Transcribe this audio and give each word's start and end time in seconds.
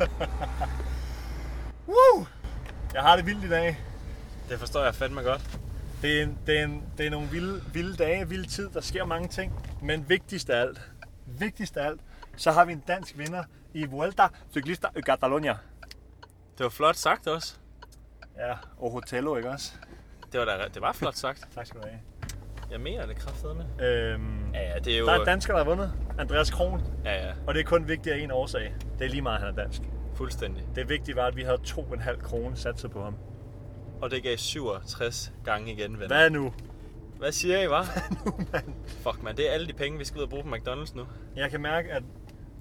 Woo! 1.88 2.26
Jeg 2.94 3.02
har 3.02 3.16
det 3.16 3.26
vildt 3.26 3.44
i 3.44 3.48
dag. 3.48 3.78
Det 4.48 4.58
forstår 4.58 4.84
jeg 4.84 4.94
fandme 4.94 5.20
godt. 5.22 5.58
Det 6.02 6.18
er, 6.18 6.22
en, 6.22 6.38
det, 6.46 6.60
er 6.60 6.64
en, 6.64 6.82
det 6.98 7.06
er 7.06 7.10
nogle 7.10 7.28
vilde, 7.28 7.62
vilde 7.72 7.96
dage, 7.96 8.28
vild 8.28 8.46
tid. 8.46 8.70
Der 8.70 8.80
sker 8.80 9.04
mange 9.04 9.28
ting. 9.28 9.52
Men 9.82 10.08
vigtigst 10.08 10.50
af 10.50 10.60
alt, 10.60 10.80
vigtigst 11.26 11.76
af 11.76 11.86
alt, 11.86 12.00
så 12.36 12.50
har 12.52 12.64
vi 12.64 12.72
en 12.72 12.82
dansk 12.88 13.18
vinder 13.18 13.44
i 13.74 13.84
Vuelta 13.86 14.28
Ciclista 14.52 14.88
i 14.96 15.00
Catalunya. 15.00 15.56
Det 16.58 16.64
var 16.64 16.68
flot 16.68 16.96
sagt 16.96 17.26
også. 17.26 17.54
Ja, 18.36 18.54
og 18.78 18.90
Hotello, 18.90 19.36
ikke 19.36 19.50
også? 19.50 19.72
Det 20.32 20.40
var, 20.40 20.46
da, 20.46 20.64
det 20.74 20.82
var 20.82 20.92
flot 20.92 21.16
sagt. 21.16 21.48
Tak 21.54 21.66
skal 21.66 21.80
du 21.80 21.86
have. 21.86 22.00
Jeg 22.70 22.80
mener 22.80 23.06
det 23.06 23.16
kraftedeme. 23.16 23.66
Øhm, 23.80 24.52
Ja, 24.54 24.68
ja, 24.72 24.78
det 24.78 24.94
er 24.94 24.98
jo... 24.98 25.06
der 25.06 25.12
er 25.20 25.24
dansker, 25.24 25.52
der 25.52 25.64
har 25.64 25.70
vundet. 25.70 25.92
Andreas 26.18 26.50
Kron. 26.50 26.82
Ja, 27.04 27.26
ja, 27.26 27.32
Og 27.46 27.54
det 27.54 27.60
er 27.60 27.64
kun 27.64 27.88
vigtigt 27.88 28.14
af 28.14 28.18
en 28.18 28.30
årsag. 28.30 28.74
Det 28.98 29.04
er 29.04 29.08
lige 29.08 29.22
meget, 29.22 29.36
at 29.36 29.42
han 29.44 29.58
er 29.58 29.62
dansk. 29.62 29.80
fuldstændig. 30.14 30.64
Det 30.74 30.88
vigtige 30.88 31.16
var, 31.16 31.26
at 31.26 31.36
vi 31.36 31.42
havde 31.42 31.58
2,5 31.66 32.20
kroner 32.22 32.56
sat 32.56 32.86
på 32.92 33.02
ham. 33.02 33.16
Og 34.02 34.10
det 34.10 34.22
gav 34.22 34.36
67 34.36 35.32
gange 35.44 35.72
igen, 35.72 35.98
ven. 36.00 36.06
Hvad 36.06 36.30
nu? 36.30 36.52
Hvad 37.18 37.32
siger 37.32 37.62
I, 37.62 37.68
var? 37.70 37.86
nu, 38.26 38.32
mand? 38.52 38.74
Fuck, 38.86 39.22
man, 39.22 39.36
det 39.36 39.48
er 39.48 39.52
alle 39.52 39.66
de 39.66 39.72
penge, 39.72 39.98
vi 39.98 40.04
skal 40.04 40.18
ud 40.18 40.22
og 40.22 40.30
bruge 40.30 40.42
på 40.42 40.48
McDonald's 40.48 40.96
nu. 40.96 41.02
Jeg 41.36 41.50
kan 41.50 41.60
mærke, 41.60 41.92
at 41.92 42.02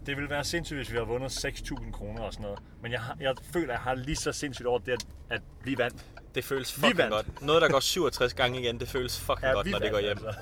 det 0.05 0.15
ville 0.17 0.29
være 0.29 0.43
sindssygt, 0.43 0.77
hvis 0.77 0.91
vi 0.91 0.97
havde 0.97 1.07
vundet 1.07 1.45
6.000 1.45 1.91
kroner 1.91 2.21
og 2.21 2.33
sådan 2.33 2.43
noget. 2.43 2.59
Men 2.81 2.91
jeg, 2.91 2.99
har, 3.01 3.17
jeg 3.19 3.33
føler, 3.53 3.67
at 3.67 3.71
jeg 3.71 3.79
har 3.79 3.95
lige 3.95 4.15
så 4.15 4.31
sindssygt 4.31 4.67
over 4.67 4.79
det, 4.79 4.91
at, 4.91 5.05
at 5.29 5.41
vi 5.63 5.77
vandt. 5.77 6.05
Det 6.35 6.43
føles 6.43 6.73
fucking 6.73 6.97
vandt. 6.97 7.13
godt. 7.13 7.41
Noget, 7.41 7.61
der 7.61 7.69
går 7.69 7.79
67 7.79 8.33
gange 8.33 8.61
igen, 8.61 8.79
det 8.79 8.87
føles 8.87 9.19
fucking 9.19 9.53
godt, 9.53 9.65
vi 9.65 9.71
når 9.71 9.79
det 9.79 9.91
går 9.91 9.99
hjem. 9.99 10.17
Altså. 10.25 10.33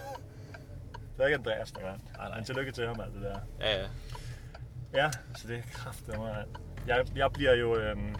Det 1.18 1.22
er 1.22 1.26
ikke 1.26 1.38
Andreas, 1.38 1.72
der 1.72 1.82
vandt. 1.82 2.04
Nej, 2.18 2.28
nej. 2.28 2.38
Men 2.38 2.46
tillykke 2.46 2.72
til 2.72 2.88
ham, 2.88 3.00
alt 3.00 3.14
det 3.14 3.22
der. 3.22 3.40
Ja, 3.60 3.82
ja. 3.82 3.88
Ja, 4.96 5.10
så 5.36 5.48
det 5.48 5.58
er 5.58 5.62
kraftigt 5.74 6.18
mig. 6.18 6.46
Jeg, 6.88 7.06
jeg 7.16 7.32
bliver 7.34 7.54
jo 7.54 7.76
øhm, 7.76 8.16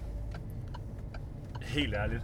helt 1.62 1.96
ærligt, 1.96 2.22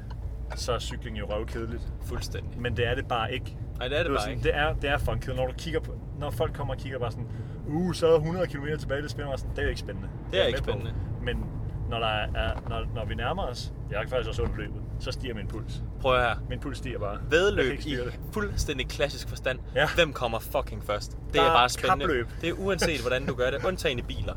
så 0.55 0.73
er 0.73 0.79
cykling 0.79 1.20
jo 1.20 1.26
røvkedeligt. 1.26 1.93
Fuldstændig. 2.01 2.61
Men 2.61 2.77
det 2.77 2.87
er 2.87 2.95
det 2.95 3.07
bare 3.07 3.34
ikke. 3.34 3.57
Nej, 3.77 3.87
det 3.87 3.98
er 3.98 4.03
det 4.03 4.11
ved 4.11 4.17
bare 4.17 4.23
sådan, 4.23 4.37
ikke. 4.37 4.43
Det 4.43 4.55
er, 4.55 4.73
det 4.73 4.89
er 4.89 4.98
fucking 4.98 5.21
kedeligt. 5.21 5.41
Når, 5.41 5.48
du 5.48 5.53
kigger 5.57 5.79
på, 5.79 5.99
når 6.20 6.31
folk 6.31 6.53
kommer 6.53 6.73
og 6.73 6.79
kigger 6.79 6.99
bare 6.99 7.11
sådan, 7.11 7.27
uh, 7.67 7.93
så 7.93 8.07
er 8.07 8.11
der 8.11 8.17
100 8.17 8.48
km 8.48 8.65
tilbage, 8.79 9.01
det 9.01 9.11
spænder 9.11 9.29
mig 9.29 9.39
sådan, 9.39 9.51
det 9.51 9.59
er 9.59 9.63
jo 9.63 9.70
ikke 9.70 9.81
spændende. 9.81 10.09
Det 10.31 10.37
er 10.37 10.43
jeg 10.43 10.48
ikke 10.48 10.61
med 10.65 10.73
på. 10.73 10.79
spændende. 10.79 10.93
Men 11.21 11.45
når, 11.89 11.99
der 11.99 12.07
er, 12.07 12.70
når, 12.70 12.85
når 12.95 13.05
vi 13.05 13.15
nærmer 13.15 13.43
os, 13.43 13.73
jeg 13.91 14.01
kan 14.01 14.09
faktisk 14.09 14.29
også 14.29 14.43
ondt 14.43 14.57
løbet, 14.57 14.81
så 14.99 15.11
stiger 15.11 15.33
min 15.35 15.47
puls. 15.47 15.81
Prøv 16.01 16.19
her. 16.21 16.35
Min 16.49 16.59
puls 16.59 16.77
stiger 16.77 16.99
bare. 16.99 17.17
Vedløb 17.29 17.79
i 17.85 17.95
det. 17.95 18.19
fuldstændig 18.33 18.87
klassisk 18.89 19.29
forstand. 19.29 19.59
Ja. 19.75 19.87
Hvem 19.95 20.13
kommer 20.13 20.39
fucking 20.39 20.83
først? 20.83 21.11
Det 21.11 21.33
Der 21.33 21.41
er 21.41 21.45
er 21.49 21.53
bare 21.53 21.69
spændende. 21.69 22.05
kapløb. 22.05 22.27
Det 22.41 22.49
er 22.49 22.53
uanset, 22.53 23.01
hvordan 23.01 23.25
du 23.25 23.33
gør 23.35 23.51
det. 23.51 23.65
Undtagen 23.65 23.99
i 23.99 24.01
biler. 24.01 24.33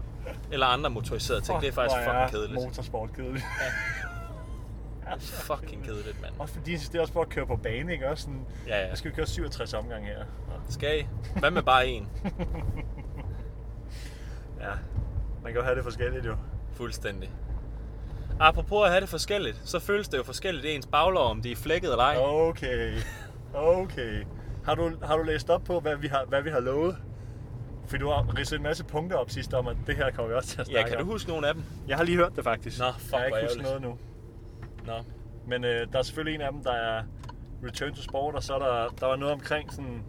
Eller 0.53 0.67
andre 0.67 0.91
motoriserede 0.91 1.41
ting. 1.41 1.61
Det 1.61 1.69
er 1.69 1.73
faktisk 1.73 1.97
fucking 2.05 2.31
kedeligt. 2.31 2.55
motorsport 2.55 3.13
kedeligt. 3.13 3.45
Fucking 5.21 5.85
kedeligt, 5.85 6.23
mand. 6.23 6.33
Også 6.39 6.55
fordi 6.55 6.67
de 6.67 6.73
insisterer 6.73 7.01
også 7.03 7.13
på 7.13 7.21
at 7.21 7.29
køre 7.29 7.47
på 7.47 7.57
bane, 7.57 7.93
ikke? 7.93 8.09
Også 8.09 8.23
sådan, 8.23 8.47
Ja, 8.67 8.81
ja. 8.83 8.89
Jeg 8.89 8.99
skal 8.99 9.09
jo 9.09 9.15
køre 9.15 9.27
67 9.27 9.75
omgange 9.75 10.07
her. 10.07 10.19
Nå. 10.19 10.53
Skal 10.69 11.01
I? 11.01 11.07
Hvad 11.39 11.51
med 11.51 11.63
bare 11.63 11.87
en? 11.87 12.09
Ja, 14.61 14.71
man 15.43 15.53
kan 15.53 15.61
jo 15.61 15.63
have 15.63 15.77
det 15.77 15.85
forskelligt 15.85 16.27
jo. 16.27 16.37
Fuldstændig. 16.73 17.31
Apropos 18.41 18.85
at 18.85 18.91
have 18.91 19.01
det 19.01 19.09
forskelligt, 19.09 19.61
så 19.65 19.79
føles 19.79 20.09
det 20.09 20.19
jo 20.19 20.23
forskelligt 20.23 20.65
i 20.67 20.75
ens 20.75 20.87
baglov, 20.87 21.31
om 21.31 21.43
de 21.43 21.53
er 21.53 21.57
flækket 21.57 21.91
eller 21.91 22.05
ej. 22.05 22.17
Okay, 22.19 22.95
okay. 23.55 24.25
Har 24.65 24.75
du, 24.75 24.93
har 25.03 25.17
du 25.17 25.23
læst 25.23 25.51
op 25.51 25.65
på, 25.65 25.81
hvad 25.81 25.97
vi 25.97 26.07
har, 26.07 26.25
hvad 26.29 26.43
vi 26.43 26.51
har 26.51 26.61
lovet? 26.61 26.97
For 27.87 27.97
du 27.97 28.09
har 28.09 28.39
ridset 28.39 28.57
en 28.57 28.63
masse 28.63 28.85
punkter 28.85 29.17
op 29.17 29.31
sidst 29.31 29.55
om, 29.55 29.67
at 29.67 29.77
det 29.87 29.97
her 29.97 30.11
kommer 30.11 30.29
vi 30.29 30.35
også 30.35 30.49
til 30.49 30.61
at 30.61 30.67
snakke 30.67 30.81
Ja, 30.81 30.89
kan 30.89 30.97
du 30.99 31.03
om. 31.05 31.09
huske 31.11 31.29
nogle 31.31 31.49
af 31.49 31.55
dem? 31.55 31.63
Jeg 31.89 31.97
har 31.97 32.05
lige 32.05 32.17
hørt 32.17 32.33
det 32.37 32.45
faktisk. 32.45 32.79
Nå, 32.79 32.85
fuck, 32.99 33.13
jeg 33.13 33.19
har 33.21 33.27
ikke 33.27 33.39
husket 33.43 33.61
ærgerligt. 33.67 33.83
noget 33.83 33.99
nu. 34.87 34.93
Nå. 34.93 34.99
Men 35.47 35.65
øh, 35.65 35.87
der 35.93 35.99
er 35.99 36.03
selvfølgelig 36.03 36.35
en 36.35 36.41
af 36.41 36.53
dem, 36.53 36.63
der 36.65 36.73
er 36.73 37.03
Return 37.67 37.95
to 37.95 38.03
Sport, 38.03 38.35
og 38.35 38.43
så 38.43 38.55
er 38.55 38.59
der, 38.59 38.89
der 39.01 39.07
var 39.07 39.17
noget 39.17 39.35
omkring 39.35 39.73
sådan 39.73 40.03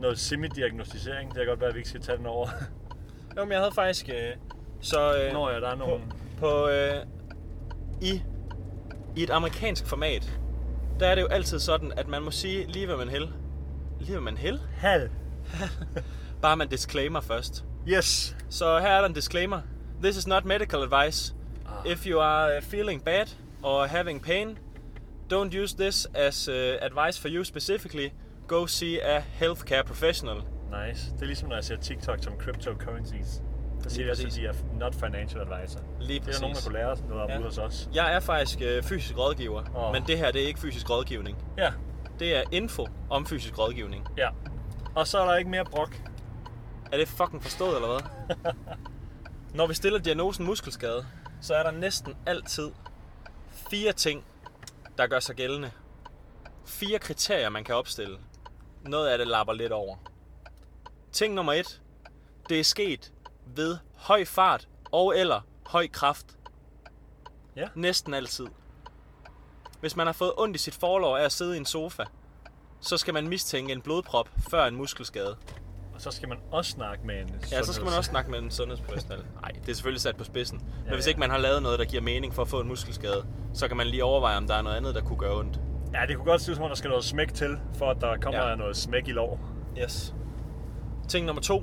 noget 0.00 0.18
semi-diagnostisering. 0.18 1.28
Det 1.28 1.36
kan 1.36 1.46
godt 1.46 1.60
være, 1.60 1.68
at 1.68 1.74
vi 1.74 1.78
ikke 1.78 1.88
skal 1.88 2.00
tage 2.00 2.18
den 2.18 2.26
over. 2.26 2.48
Jo, 3.36 3.44
men 3.44 3.52
jeg 3.52 3.60
havde 3.60 3.72
faktisk... 3.74 4.08
Øh, 4.08 4.32
så 4.80 5.16
øh, 5.16 5.32
Nå 5.32 5.50
ja, 5.50 5.60
der 5.60 5.68
er 5.70 5.76
nogle... 5.76 6.00
på, 6.38 6.68
øh, 6.68 6.94
i, 8.00 8.22
i 9.16 9.22
et 9.22 9.30
amerikansk 9.30 9.86
format, 9.86 10.38
der 11.00 11.06
er 11.06 11.14
det 11.14 11.22
jo 11.22 11.26
altid 11.26 11.58
sådan, 11.58 11.92
at 11.96 12.08
man 12.08 12.22
må 12.22 12.30
sige 12.30 12.66
lige 12.66 12.86
hvad 12.86 12.96
man 12.96 13.08
hel. 13.08 13.32
Lige 14.00 14.10
hvad 14.10 14.20
man 14.20 14.36
hel? 14.36 14.60
Hal. 14.76 15.10
Bare 16.42 16.56
man 16.56 16.68
disclaimer 16.68 17.20
først. 17.20 17.64
Yes. 17.88 18.36
Så 18.50 18.78
her 18.78 18.88
er 18.88 19.00
der 19.00 19.08
en 19.08 19.14
disclaimer. 19.14 19.60
This 20.02 20.16
is 20.16 20.26
not 20.26 20.44
medical 20.44 20.78
advice. 20.82 21.34
Ah. 21.66 21.92
If 21.92 22.06
you 22.06 22.20
are 22.20 22.56
uh, 22.56 22.62
feeling 22.62 23.04
bad 23.04 23.26
or 23.62 23.86
having 23.86 24.22
pain, 24.22 24.58
don't 25.32 25.62
use 25.62 25.76
this 25.76 26.06
as 26.14 26.48
uh, 26.48 26.54
advice 26.80 27.20
for 27.20 27.28
you 27.28 27.44
specifically. 27.44 28.10
Go 28.48 28.66
see 28.66 29.00
a 29.00 29.20
healthcare 29.20 29.82
professional. 29.86 30.36
Nice. 30.86 31.12
Det 31.12 31.22
er 31.22 31.26
ligesom, 31.26 31.48
når 31.48 31.56
jeg 31.56 31.64
ser 31.64 31.76
TikTok 31.76 32.18
som 32.22 32.32
cryptocurrencies. 32.38 33.42
At 33.86 34.08
præcis. 34.08 34.34
de 34.34 34.46
er 34.46 34.52
not 34.78 34.94
financial 34.94 35.40
advisor. 35.40 35.80
Lige 36.00 36.20
Det 36.20 36.28
er 36.28 36.40
nogen, 36.40 36.42
der 36.42 36.48
præcis. 36.48 36.64
kunne 36.64 36.74
lære 36.78 36.86
os 36.90 37.00
noget 37.08 37.22
om 37.22 37.28
Ja. 37.30 37.36
ude 37.38 37.44
hos 37.44 37.58
os. 37.58 37.88
Jeg 37.94 38.14
er 38.14 38.20
faktisk 38.20 38.58
øh, 38.62 38.82
fysisk 38.82 39.18
rådgiver, 39.18 39.62
Åh. 39.76 39.92
men 39.92 40.02
det 40.06 40.18
her 40.18 40.30
det 40.32 40.42
er 40.42 40.46
ikke 40.46 40.60
fysisk 40.60 40.90
rådgivning. 40.90 41.38
Ja, 41.58 41.72
Det 42.18 42.36
er 42.36 42.42
info 42.52 42.86
om 43.10 43.26
fysisk 43.26 43.58
rådgivning. 43.58 44.08
ja. 44.16 44.28
Og 44.94 45.06
så 45.06 45.18
er 45.18 45.24
der 45.26 45.36
ikke 45.36 45.50
mere 45.50 45.64
brok. 45.64 45.96
Er 46.92 46.96
det 46.96 47.08
fucking 47.08 47.42
forstået, 47.42 47.76
eller 47.76 47.88
hvad? 47.88 48.52
Når 49.58 49.66
vi 49.66 49.74
stiller 49.74 49.98
diagnosen 49.98 50.46
muskelskade, 50.46 51.06
så 51.40 51.54
er 51.54 51.62
der 51.62 51.70
næsten 51.70 52.14
altid 52.26 52.70
fire 53.50 53.92
ting, 53.92 54.24
der 54.98 55.06
gør 55.06 55.20
sig 55.20 55.36
gældende. 55.36 55.70
Fire 56.66 56.98
kriterier, 56.98 57.48
man 57.48 57.64
kan 57.64 57.74
opstille. 57.74 58.18
Noget 58.84 59.08
af 59.08 59.18
det 59.18 59.26
lapper 59.26 59.52
lidt 59.52 59.72
over. 59.72 59.96
Ting 61.12 61.34
nummer 61.34 61.52
et. 61.52 61.80
Det 62.48 62.60
er 62.60 62.64
sket 62.64 63.12
ved 63.46 63.78
høj 63.96 64.24
fart 64.24 64.68
og 64.92 65.18
eller 65.18 65.40
høj 65.66 65.88
kraft. 65.88 66.26
Ja. 67.56 67.68
Næsten 67.74 68.14
altid. 68.14 68.46
Hvis 69.80 69.96
man 69.96 70.06
har 70.06 70.12
fået 70.12 70.32
ondt 70.36 70.56
i 70.56 70.58
sit 70.58 70.74
forlov 70.74 71.16
af 71.16 71.24
at 71.24 71.32
sidde 71.32 71.54
i 71.54 71.58
en 71.58 71.64
sofa, 71.66 72.04
så 72.80 72.96
skal 72.96 73.14
man 73.14 73.28
mistænke 73.28 73.72
en 73.72 73.80
blodprop 73.80 74.28
før 74.50 74.64
en 74.64 74.76
muskelskade. 74.76 75.36
Og 75.94 76.00
så 76.00 76.10
skal 76.10 76.28
man 76.28 76.38
også 76.52 76.70
snakke 76.70 77.06
med 77.06 77.20
en 77.20 77.30
Ja, 77.52 77.62
så 77.62 77.72
skal 77.72 77.84
man 77.84 77.94
også 77.94 78.10
snakke 78.10 78.30
med 78.30 78.38
en 78.38 78.50
sundhedsprofessionel. 78.50 79.24
Nej, 79.42 79.50
det 79.50 79.68
er 79.68 79.74
selvfølgelig 79.74 80.00
sat 80.00 80.16
på 80.16 80.24
spidsen. 80.24 80.58
Men 80.58 80.86
Ja, 80.86 80.94
hvis 80.94 81.06
ja. 81.06 81.08
ikke 81.08 81.20
man 81.20 81.30
har 81.30 81.38
lavet 81.38 81.62
noget, 81.62 81.78
der 81.78 81.84
giver 81.84 82.02
mening 82.02 82.34
for 82.34 82.42
at 82.42 82.48
få 82.48 82.60
en 82.60 82.68
muskelskade, 82.68 83.26
så 83.54 83.68
kan 83.68 83.76
man 83.76 83.86
lige 83.86 84.04
overveje, 84.04 84.36
om 84.36 84.46
der 84.46 84.54
er 84.54 84.62
noget 84.62 84.76
andet, 84.76 84.94
der 84.94 85.00
kunne 85.00 85.18
gøre 85.18 85.38
ondt. 85.38 85.60
Ja, 85.94 86.06
det 86.06 86.16
kunne 86.16 86.24
godt 86.24 86.40
se 86.40 86.50
ud 86.50 86.54
som 86.54 86.64
om, 86.64 86.70
der 86.70 86.76
skal 86.76 86.88
noget 86.88 87.04
smæk 87.04 87.34
til, 87.34 87.58
for 87.74 87.90
at 87.90 88.00
der 88.00 88.16
kommer 88.16 88.48
ja. 88.48 88.54
noget 88.54 88.76
smæk 88.76 89.08
i 89.08 89.12
lov. 89.12 89.40
Yes. 89.78 90.14
Ting 91.08 91.26
nummer 91.26 91.42
to. 91.42 91.62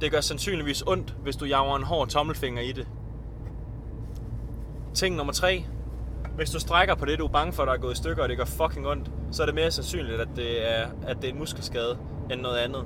Det 0.00 0.10
gør 0.12 0.20
sandsynligvis 0.20 0.82
ondt, 0.86 1.16
hvis 1.22 1.36
du 1.36 1.44
jager 1.44 1.76
en 1.76 1.82
hård 1.82 2.08
tommelfinger 2.08 2.62
i 2.62 2.72
det. 2.72 2.88
Ting 4.94 5.16
nummer 5.16 5.32
tre. 5.32 5.64
Hvis 6.36 6.50
du 6.50 6.60
strækker 6.60 6.94
på 6.94 7.04
det, 7.04 7.18
du 7.18 7.24
er 7.24 7.28
bange 7.28 7.52
for, 7.52 7.64
der 7.64 7.72
er 7.72 7.76
gået 7.76 7.92
i 7.92 7.96
stykker, 7.96 8.22
og 8.22 8.28
det 8.28 8.36
gør 8.38 8.44
fucking 8.44 8.86
ondt, 8.88 9.10
så 9.30 9.42
er 9.42 9.46
det 9.46 9.54
mere 9.54 9.70
sandsynligt, 9.70 10.20
at 10.20 10.28
det 10.36 10.72
er, 10.78 10.86
at 11.06 11.16
det 11.16 11.28
er 11.28 11.32
en 11.32 11.38
muskelskade, 11.38 11.98
end 12.32 12.40
noget 12.40 12.56
andet. 12.56 12.84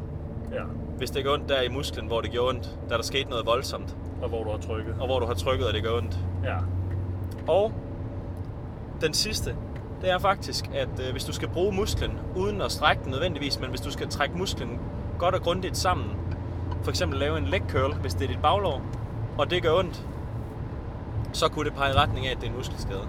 Ja. 0.53 0.62
Hvis 0.99 1.10
det 1.10 1.25
gør 1.25 1.32
ondt 1.32 1.49
der 1.49 1.60
i 1.62 1.69
musklen, 1.69 2.06
hvor 2.06 2.20
det 2.20 2.31
gjorde 2.31 2.49
ondt, 2.49 2.78
da 2.91 2.94
der 2.97 3.03
skete 3.03 3.31
noget 3.31 3.47
voldsomt, 3.47 3.97
Og 4.22 4.28
hvor 4.28 4.44
du 4.44 4.50
har 4.50 4.59
trykket. 4.59 4.94
og 5.00 5.06
hvor 5.06 5.19
du 5.19 5.26
har 5.26 5.34
trykket, 5.34 5.66
og 5.66 5.75
det 5.75 5.82
gør 5.82 5.97
ondt. 5.97 6.19
Ja. 6.44 6.56
Og 7.49 7.72
den 9.00 9.15
sidste, 9.15 9.56
det 10.00 10.10
er 10.10 10.19
faktisk, 10.19 10.70
at 10.75 10.88
øh, 11.06 11.12
hvis 11.12 11.25
du 11.25 11.32
skal 11.32 11.49
bruge 11.49 11.72
musklen, 11.72 12.12
uden 12.37 12.60
at 12.60 12.72
strække 12.72 13.03
den 13.04 13.10
nødvendigvis, 13.10 13.60
men 13.60 13.70
hvis 13.70 13.81
du 13.81 13.91
skal 13.91 14.09
trække 14.09 14.38
musklen 14.38 14.78
godt 15.19 15.34
og 15.34 15.43
grundigt 15.43 15.76
sammen, 15.76 16.06
for 16.83 16.91
eksempel 16.91 17.19
lave 17.19 17.39
en 17.39 17.45
leg 17.47 17.63
curl, 17.69 17.95
hvis 17.95 18.15
det 18.15 18.25
er 18.25 18.29
dit 18.29 18.43
baglov, 18.43 18.81
og 19.39 19.51
det 19.51 19.63
gør 19.63 19.73
ondt, 19.79 20.07
så 21.33 21.49
kunne 21.49 21.65
det 21.65 21.75
pege 21.75 21.91
i 21.91 21.97
retning 21.97 22.27
af, 22.27 22.31
at 22.31 22.37
det 22.37 22.47
er 22.47 22.50
en 22.50 22.56
muskelskade. 22.56 23.00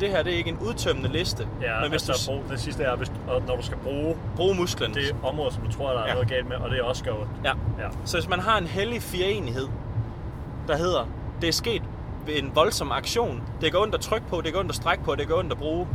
Det 0.00 0.08
her 0.10 0.22
det 0.22 0.32
er 0.32 0.36
ikke 0.36 0.50
en 0.50 0.58
udtømmende 0.58 1.08
liste, 1.08 1.48
Ja, 1.62 1.80
men 1.80 1.90
hvis 1.90 2.02
du 2.02 2.12
altså, 2.12 2.30
brug, 2.30 2.42
det 2.50 2.60
sidste 2.60 2.82
er, 2.82 2.96
hvis, 2.96 3.12
når 3.46 3.56
du 3.56 3.62
skal 3.62 3.78
bruge 3.78 4.16
bruger 4.36 4.54
musklen, 4.54 4.94
det 4.94 5.16
område, 5.22 5.54
som 5.54 5.62
du 5.62 5.72
tror, 5.72 5.90
der 5.90 5.98
er 5.98 6.02
Ja. 6.02 6.08
ja. 6.08 6.14
noget 6.14 6.28
galt 6.28 6.48
med, 6.48 6.56
og 6.56 6.70
det 6.70 6.78
er 6.78 6.82
også 6.82 7.04
gør 7.04 7.12
ondt. 7.12 7.30
ja. 7.44 7.52
Ja. 7.78 7.88
Så 8.04 8.16
hvis 8.16 8.28
man 8.28 8.40
har 8.40 8.58
en 8.58 8.66
hellig 8.66 9.02
fireenighed, 9.02 9.68
der 10.68 10.76
hedder, 10.76 11.04
det 11.40 11.48
er 11.48 11.52
sket 11.52 11.82
ved 12.26 12.34
en 12.38 12.50
voldsom 12.54 12.92
aktion, 12.92 13.42
det 13.60 13.72
går 13.72 13.82
ondt 13.82 13.94
at 13.94 14.00
trykke 14.00 14.26
på, 14.28 14.40
det 14.40 14.52
går 14.52 14.60
ondt 14.60 14.70
at 14.70 14.76
strække 14.76 15.04
på, 15.04 15.14
det 15.14 15.28
går 15.28 15.38
ondt 15.38 15.52
at 15.52 15.58
bruge, 15.58 15.88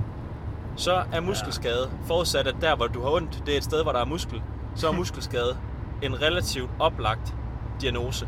så 0.75 1.03
er 1.13 1.19
muskelskade, 1.19 1.89
forudsat 2.07 2.47
at 2.47 2.55
der, 2.61 2.75
hvor 2.75 2.87
du 2.87 3.01
har 3.01 3.09
ondt, 3.09 3.43
det 3.45 3.53
er 3.53 3.57
et 3.57 3.63
sted, 3.63 3.83
hvor 3.83 3.91
der 3.91 3.99
er 3.99 4.05
muskel, 4.05 4.41
så 4.75 4.87
er 4.87 4.91
muskelskade 5.01 5.57
en 6.01 6.21
relativt 6.21 6.69
oplagt 6.79 7.35
diagnose. 7.81 8.27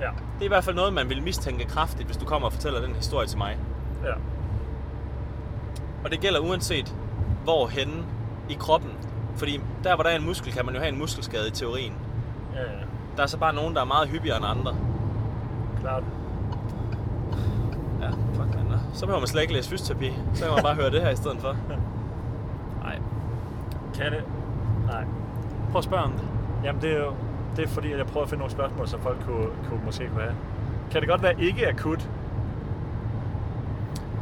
Ja. 0.00 0.06
Det 0.06 0.40
er 0.40 0.44
i 0.44 0.48
hvert 0.48 0.64
fald 0.64 0.76
noget, 0.76 0.92
man 0.92 1.08
vil 1.08 1.22
mistænke 1.22 1.64
kraftigt, 1.64 2.06
hvis 2.06 2.16
du 2.16 2.24
kommer 2.24 2.46
og 2.46 2.52
fortæller 2.52 2.80
den 2.80 2.94
historie 2.94 3.26
til 3.26 3.38
mig. 3.38 3.56
Ja. 4.04 4.12
Og 6.04 6.10
det 6.10 6.20
gælder 6.20 6.40
uanset 6.40 6.94
hvor 7.44 7.66
henne 7.66 8.04
i 8.48 8.54
kroppen. 8.58 8.90
Fordi 9.36 9.60
der, 9.84 9.94
hvor 9.94 10.02
der 10.02 10.10
er 10.10 10.16
en 10.16 10.24
muskel, 10.24 10.52
kan 10.52 10.66
man 10.66 10.74
jo 10.74 10.80
have 10.80 10.92
en 10.92 10.98
muskelskade 10.98 11.48
i 11.48 11.50
teorien. 11.50 11.92
Ja, 12.54 12.60
ja. 12.60 12.66
Der 13.16 13.22
er 13.22 13.26
så 13.26 13.38
bare 13.38 13.54
nogen, 13.54 13.74
der 13.74 13.80
er 13.80 13.84
meget 13.84 14.08
hyppigere 14.08 14.36
end 14.36 14.46
andre. 14.46 14.76
Klart. 15.80 16.02
Så 18.96 19.00
behøver 19.06 19.20
man 19.20 19.28
slet 19.28 19.42
ikke 19.42 19.54
læse 19.54 19.70
fysioterapi. 19.70 20.12
Så 20.34 20.44
kan 20.44 20.54
man 20.54 20.62
bare 20.62 20.74
høre 20.74 20.90
det 20.90 21.02
her 21.02 21.10
i 21.10 21.16
stedet 21.16 21.36
for. 21.40 21.56
Nej, 22.84 22.98
Kan 23.94 24.12
det? 24.12 24.24
Nej. 24.86 25.04
prøv 25.70 25.78
at 25.78 25.84
spørge 25.84 26.02
om 26.02 26.12
det. 26.12 26.25
Jamen 26.66 26.82
det 26.82 26.92
er 26.92 26.98
jo 26.98 27.12
det 27.56 27.64
er 27.64 27.68
fordi, 27.68 27.92
at 27.92 27.98
jeg 27.98 28.06
prøver 28.06 28.24
at 28.24 28.30
finde 28.30 28.38
nogle 28.38 28.52
spørgsmål, 28.52 28.88
som 28.88 29.00
folk 29.00 29.16
kunne, 29.24 29.46
kunne 29.68 29.80
måske 29.84 30.08
kunne 30.08 30.22
have. 30.22 30.34
Kan 30.90 31.00
det 31.00 31.08
godt 31.08 31.22
være 31.22 31.40
ikke 31.40 31.68
akut? 31.68 32.08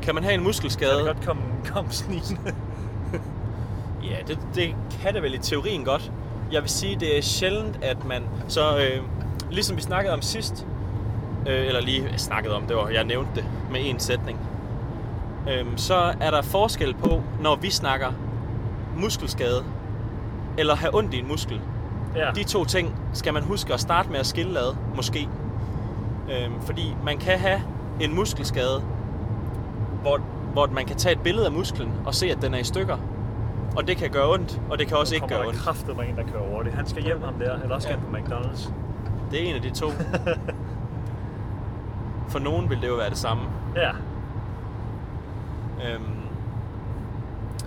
Kan 0.03 0.15
man 0.15 0.25
have 0.25 0.35
en 0.35 0.41
Kan 0.41 0.47
muskelskade? 0.47 0.97
det 0.99 1.07
godt 1.07 1.27
komme, 1.27 1.43
komme 1.75 1.91
snigende? 1.91 2.55
Ja, 4.11 4.17
det, 4.27 4.39
det 4.55 4.77
kan 5.03 5.15
det 5.15 5.23
vel 5.23 5.35
i 5.35 5.39
teorien 5.39 5.85
godt. 5.85 6.13
Jeg 6.53 6.63
vil 6.63 6.71
sige, 6.71 6.97
det 7.01 7.19
er 7.19 7.23
sjældent, 7.23 7.79
at 7.83 8.05
man... 8.05 8.23
Så 8.49 8.79
øh, 8.79 9.03
ligesom 9.51 9.77
vi 9.77 9.83
snakkede 9.83 10.15
om 10.15 10.23
sidst, 10.23 10.67
øh, 11.47 11.67
eller 11.67 11.81
lige 11.81 12.19
snakkede 12.19 12.55
om, 12.55 12.63
det 12.63 12.77
var, 12.77 12.89
jeg 12.89 13.05
nævnte 13.05 13.31
det 13.35 13.45
med 13.71 13.81
en 13.85 13.99
sætning, 13.99 14.39
øh, 15.51 15.67
så 15.77 16.15
er 16.21 16.31
der 16.31 16.43
forskel 16.43 16.95
på, 16.95 17.23
når 17.41 17.57
vi 17.57 17.71
snakker 17.71 18.13
muskelskade, 18.97 19.65
eller 20.59 20.77
have 20.77 20.95
ondt 20.95 21.15
i 21.15 21.19
en 21.19 21.29
muskel. 21.29 21.61
Ja. 22.17 22.31
De 22.35 22.45
to 22.45 22.65
ting 22.65 22.95
skal 23.13 23.35
man 23.35 23.43
huske 23.43 23.75
at 23.75 23.81
starte 23.81 24.11
med 24.11 24.19
at 24.19 24.27
skille 24.27 24.59
ad, 24.59 24.77
måske. 24.97 25.29
Øhm, 26.31 26.61
fordi 26.61 26.97
man 27.05 27.19
kan 27.19 27.39
have 27.39 27.61
en 28.01 28.15
muskelskade, 28.15 28.83
hvor, 30.03 30.21
hvor 30.53 30.67
man 30.67 30.87
kan 30.87 30.97
tage 30.97 31.13
et 31.13 31.21
billede 31.21 31.47
af 31.47 31.53
musklen 31.53 31.93
og 32.07 32.15
se, 32.15 32.31
at 32.31 32.43
den 32.43 32.55
er 32.55 32.59
i 32.59 32.65
stykker. 32.65 32.97
Og 33.77 33.87
det 33.87 33.97
kan 33.97 34.11
gøre 34.11 34.31
ondt, 34.33 34.61
og 34.71 34.79
det 34.79 34.87
kan 34.89 34.97
også 34.97 35.15
ikke 35.15 35.27
gøre 35.27 35.37
kommer 35.39 35.49
ondt. 35.49 35.59
der 35.59 35.65
kraftet 35.65 35.97
med 35.97 36.05
en, 36.09 36.17
der 36.17 36.23
kører 36.33 36.51
over 36.53 36.63
det. 36.63 36.73
Han 36.73 36.87
skal 36.87 37.03
hjem 37.03 37.23
ham 37.23 37.35
der, 37.35 37.55
eller 37.63 37.75
også 37.75 37.89
skal 37.89 37.99
Ja. 38.13 38.19
han 38.19 38.27
på 38.27 38.33
McDonald's. 38.35 38.73
Det 39.31 39.45
er 39.45 39.49
en 39.51 39.55
af 39.57 39.63
de 39.63 39.71
to. 39.71 39.87
For 42.29 42.39
nogen 42.39 42.71
vil 42.71 42.81
det 42.81 42.89
jo 42.89 42.95
være 42.95 43.11
det 43.11 43.19
samme. 43.19 43.43
Ja. 43.77 43.91
Øhm, 45.89 46.03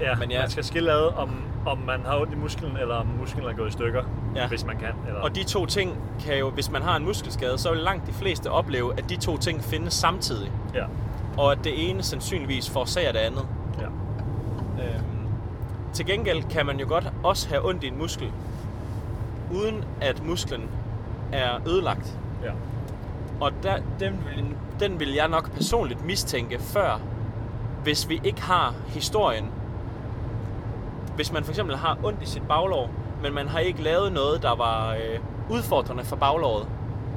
Ja, 0.01 0.15
Men 0.15 0.31
ja. 0.31 0.39
man 0.41 0.49
skal 0.49 0.63
skille 0.63 0.91
ad, 0.91 1.17
om, 1.17 1.29
om 1.67 1.77
man 1.87 1.99
har 2.05 2.17
ondt 2.21 2.33
i 2.33 2.35
musklen, 2.35 2.77
eller 2.77 2.95
om 2.95 3.05
musklen 3.19 3.45
er 3.47 3.53
gået 3.53 3.67
i 3.69 3.71
stykker, 3.71 4.03
Ja. 4.35 4.47
hvis 4.47 4.65
man 4.65 4.77
kan. 4.77 4.89
Eller... 5.07 5.21
og 5.21 5.35
de 5.35 5.43
to 5.43 5.65
ting 5.65 5.97
kan 6.19 6.37
jo, 6.39 6.49
hvis 6.49 6.71
man 6.71 6.81
har 6.81 6.95
en 6.95 7.05
muskelskade, 7.05 7.57
så 7.57 7.69
vil 7.71 7.79
langt 7.79 8.07
de 8.07 8.13
fleste 8.13 8.51
opleve, 8.51 8.93
at 8.97 9.09
de 9.09 9.15
to 9.15 9.37
ting 9.37 9.63
findes 9.63 9.93
samtidig. 9.93 10.51
Ja, 10.73 10.85
Og 11.37 11.51
at 11.51 11.57
det 11.63 11.89
ene 11.89 12.03
sandsynligvis 12.03 12.69
forårsager 12.69 13.11
det 13.11 13.19
andet. 13.19 13.45
ja. 13.79 13.85
Øhm, 14.83 15.27
til 15.93 16.05
gengæld 16.05 16.43
kan 16.43 16.65
man 16.65 16.79
jo 16.79 16.87
godt 16.87 17.11
også 17.23 17.49
have 17.49 17.67
ondt 17.69 17.83
i 17.83 17.87
en 17.87 17.97
muskel, 17.97 18.31
uden 19.53 19.83
at 20.01 20.23
musklen 20.25 20.69
er 21.31 21.59
ødelagt. 21.67 22.17
ja. 22.43 22.51
Og 23.41 23.51
der, 23.63 23.77
den, 23.99 24.13
vil, 24.35 24.45
den 24.79 24.99
vil 24.99 25.13
jeg 25.13 25.27
nok 25.27 25.51
personligt 25.51 26.05
mistænke 26.05 26.59
før, 26.59 26.99
hvis 27.83 28.09
vi 28.09 28.21
ikke 28.23 28.41
har 28.41 28.73
historien. 28.87 29.45
Hvis 31.17 31.31
man 31.33 31.43
for 31.43 31.51
eksempel 31.51 31.75
har 31.75 31.97
ondt 32.03 32.21
i 32.23 32.25
sit 32.25 32.43
baglår, 32.47 32.89
men 33.23 33.33
man 33.33 33.47
har 33.47 33.59
ikke 33.59 33.81
lavet 33.83 34.13
noget, 34.13 34.41
der 34.41 34.55
var 34.55 34.91
øh, 34.93 35.19
udfordrende 35.49 36.03
for 36.03 36.15
baglåret, 36.15 36.67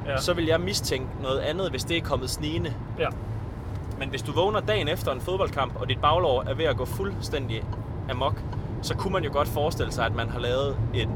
ja. 0.07 0.17
så 0.17 0.33
vil 0.33 0.45
jeg 0.45 0.59
mistænke 0.61 1.07
noget 1.23 1.39
andet, 1.39 1.69
hvis 1.69 1.83
det 1.83 1.97
er 1.97 2.01
kommet 2.01 2.29
snigende. 2.29 2.73
ja. 2.99 3.07
Men 3.99 4.09
hvis 4.09 4.21
du 4.21 4.31
vågner 4.31 4.59
dagen 4.59 4.87
efter 4.87 5.11
en 5.11 5.21
fodboldkamp, 5.21 5.73
og 5.81 5.89
dit 5.89 6.01
baglår 6.01 6.43
er 6.47 6.53
ved 6.53 6.65
at 6.65 6.77
gå 6.77 6.85
fuldstændig 6.85 7.63
amok, 8.11 8.41
så 8.81 8.95
kunne 8.95 9.13
man 9.13 9.23
jo 9.23 9.29
godt 9.33 9.47
forestille 9.47 9.91
sig, 9.91 10.05
at 10.05 10.15
man 10.15 10.29
har 10.29 10.39
lavet 10.39 10.77
et, 10.93 11.09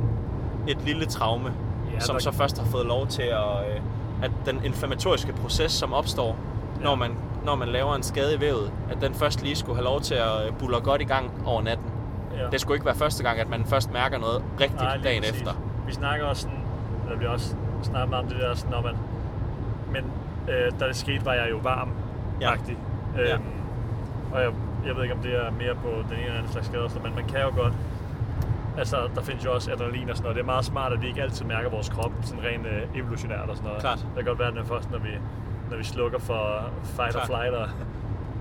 et 0.68 0.78
lille 0.86 1.06
traume, 1.06 1.54
Ja, 1.94 2.00
som 2.00 2.14
der- 2.16 2.22
så 2.22 2.32
først 2.32 2.58
har 2.60 2.66
fået 2.66 2.86
lov 2.86 3.08
til 3.08 3.22
at... 3.24 3.70
Øh, 3.76 3.82
at 4.24 4.32
den 4.46 4.62
inflammatoriske 4.66 5.34
proces, 5.34 5.72
som 5.72 5.94
opstår, 5.94 6.36
ja. 6.80 6.84
når, 6.84 6.96
man, 6.96 7.12
når 7.46 7.56
man 7.56 7.68
laver 7.68 7.96
en 7.96 8.04
skade 8.04 8.36
i 8.36 8.40
vævet, 8.40 8.72
at 8.92 8.98
den 9.02 9.14
først 9.14 9.44
lige 9.44 9.56
skulle 9.56 9.76
have 9.76 9.84
lov 9.84 10.02
til 10.02 10.16
at 10.16 10.48
øh, 10.48 10.54
buller 10.60 10.80
godt 10.80 11.02
i 11.02 11.06
gang 11.06 11.32
over 11.46 11.62
natten. 11.62 11.86
Ja. 12.38 12.48
Det 12.52 12.62
skulle 12.62 12.76
ikke 12.76 12.86
være 12.86 12.96
første 12.96 13.24
gang, 13.24 13.40
at 13.40 13.50
man 13.50 13.66
først 13.66 13.94
mærker 13.94 14.18
noget 14.18 14.44
rigtigt 14.60 14.82
Nej, 14.82 14.98
dagen 15.04 15.22
præcis. 15.24 15.38
efter. 15.42 15.54
Vi 15.88 15.94
snakker 15.94 16.26
også 16.26 16.42
sådan, 16.42 16.60
der 17.10 17.18
bliver 17.18 17.32
også 17.32 17.56
snakket 17.84 18.10
meget 18.10 18.24
om 18.24 18.30
det 18.32 18.40
der, 18.42 18.54
sådan, 18.56 18.72
når 18.72 18.82
man, 18.82 18.96
men 19.92 20.04
øh, 20.50 20.72
da 20.80 20.88
det 20.88 20.96
skete, 20.96 21.26
var 21.26 21.34
jeg 21.34 21.48
jo 21.52 21.58
varm, 21.58 21.90
Ja. 22.42 22.52
ja. 22.52 22.56
Ja. 23.24 23.34
Øhm, 23.34 23.44
og 24.34 24.42
jeg, 24.42 24.52
jeg 24.86 24.96
ved 24.96 25.04
ikke, 25.04 25.16
om 25.16 25.22
det 25.22 25.36
er 25.36 25.52
mere 25.52 25.76
på 25.76 25.90
den 26.10 26.14
ene 26.14 26.24
eller 26.26 26.38
anden 26.38 26.52
slags 26.52 26.68
skade, 26.68 26.90
men 27.04 27.16
man 27.16 27.26
kan 27.28 27.42
jo 27.42 27.52
godt, 27.62 27.74
altså 28.78 28.98
der 29.16 29.22
findes 29.22 29.46
jo 29.46 29.54
også 29.54 29.72
adrenalin 29.72 30.10
og 30.10 30.16
sådan 30.18 30.24
noget. 30.24 30.36
Det 30.36 30.42
er 30.42 30.46
meget 30.46 30.66
smart, 30.66 30.94
at 30.94 31.02
vi 31.02 31.08
ikke 31.08 31.22
altid 31.22 31.46
mærker 31.46 31.70
vores 31.70 31.90
krop, 31.90 32.12
sådan 32.24 32.44
rent 32.44 32.66
øh, 32.68 32.82
evolutionært 33.00 33.50
og 33.50 33.56
sådan 33.56 33.68
noget. 33.68 33.82
Klart. 33.82 33.98
Det 33.98 34.16
kan 34.16 34.26
godt 34.26 34.40
være, 34.40 34.48
at 34.48 34.54
det 34.54 34.62
er 34.62 34.66
først, 34.66 34.92
når 34.92 35.00
vi, 35.00 35.10
når 35.70 35.78
vi 35.78 35.84
slukker 35.84 36.20
for 36.20 36.70
fight 36.84 37.12
Klart. 37.12 37.30
or 37.30 37.36
flight, 37.36 37.54
og, 37.56 37.64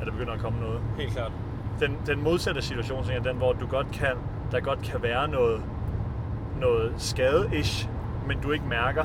at 0.00 0.06
der 0.06 0.12
begynder 0.12 0.32
at 0.32 0.40
komme 0.40 0.60
noget 0.60 0.80
Helt 0.98 1.12
klart. 1.12 1.32
Den, 1.80 1.96
den 2.06 2.22
modsatte 2.22 2.62
situation, 2.62 3.04
er 3.10 3.20
den, 3.22 3.36
hvor 3.36 3.52
du 3.52 3.66
godt 3.66 3.86
kan, 3.92 4.12
der 4.52 4.60
godt 4.60 4.82
kan 4.82 5.02
være 5.02 5.28
noget, 5.28 5.62
noget 6.60 6.92
skade-ish, 6.98 7.88
men 8.26 8.38
du 8.42 8.52
ikke 8.52 8.64
mærker, 8.68 9.04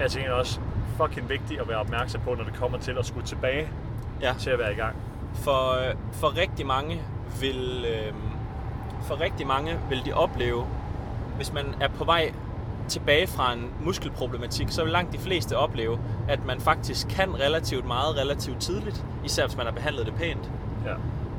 er 0.00 0.08
tænker 0.08 0.32
også 0.32 0.60
fucking 0.96 1.28
vigtigt 1.28 1.60
at 1.60 1.68
være 1.68 1.78
opmærksom 1.78 2.20
på, 2.20 2.34
når 2.34 2.44
det 2.44 2.54
kommer 2.54 2.78
til 2.78 2.98
at 2.98 3.06
skulle 3.06 3.26
tilbage 3.26 3.68
Ja. 4.22 4.34
til 4.38 4.50
at 4.50 4.58
være 4.58 4.72
i 4.72 4.76
gang. 4.76 4.96
For, 5.34 5.88
øh, 5.88 5.94
for 6.12 6.36
rigtig 6.36 6.66
mange 6.66 7.00
vil 7.40 7.84
øh, 7.88 8.12
for 9.02 9.20
rigtig 9.20 9.46
mange 9.46 9.78
vil 9.88 10.02
de 10.04 10.12
opleve, 10.12 10.66
hvis 11.36 11.52
man 11.52 11.64
er 11.80 11.88
på 11.88 12.04
vej 12.04 12.32
tilbage 12.88 13.26
fra 13.26 13.52
en 13.52 13.70
muskelproblematik, 13.84 14.66
så 14.70 14.82
vil 14.82 14.92
langt 14.92 15.12
de 15.12 15.18
fleste 15.18 15.56
opleve, 15.56 15.98
at 16.28 16.46
man 16.46 16.60
faktisk 16.60 17.08
kan 17.08 17.34
relativt 17.40 17.86
meget 17.86 18.16
relativt 18.16 18.60
tidligt, 18.60 19.04
især 19.24 19.46
hvis 19.46 19.56
man 19.56 19.66
har 19.66 19.72
behandlet 19.72 20.06
det 20.06 20.14
pænt. 20.14 20.50
Ja. 20.86 20.94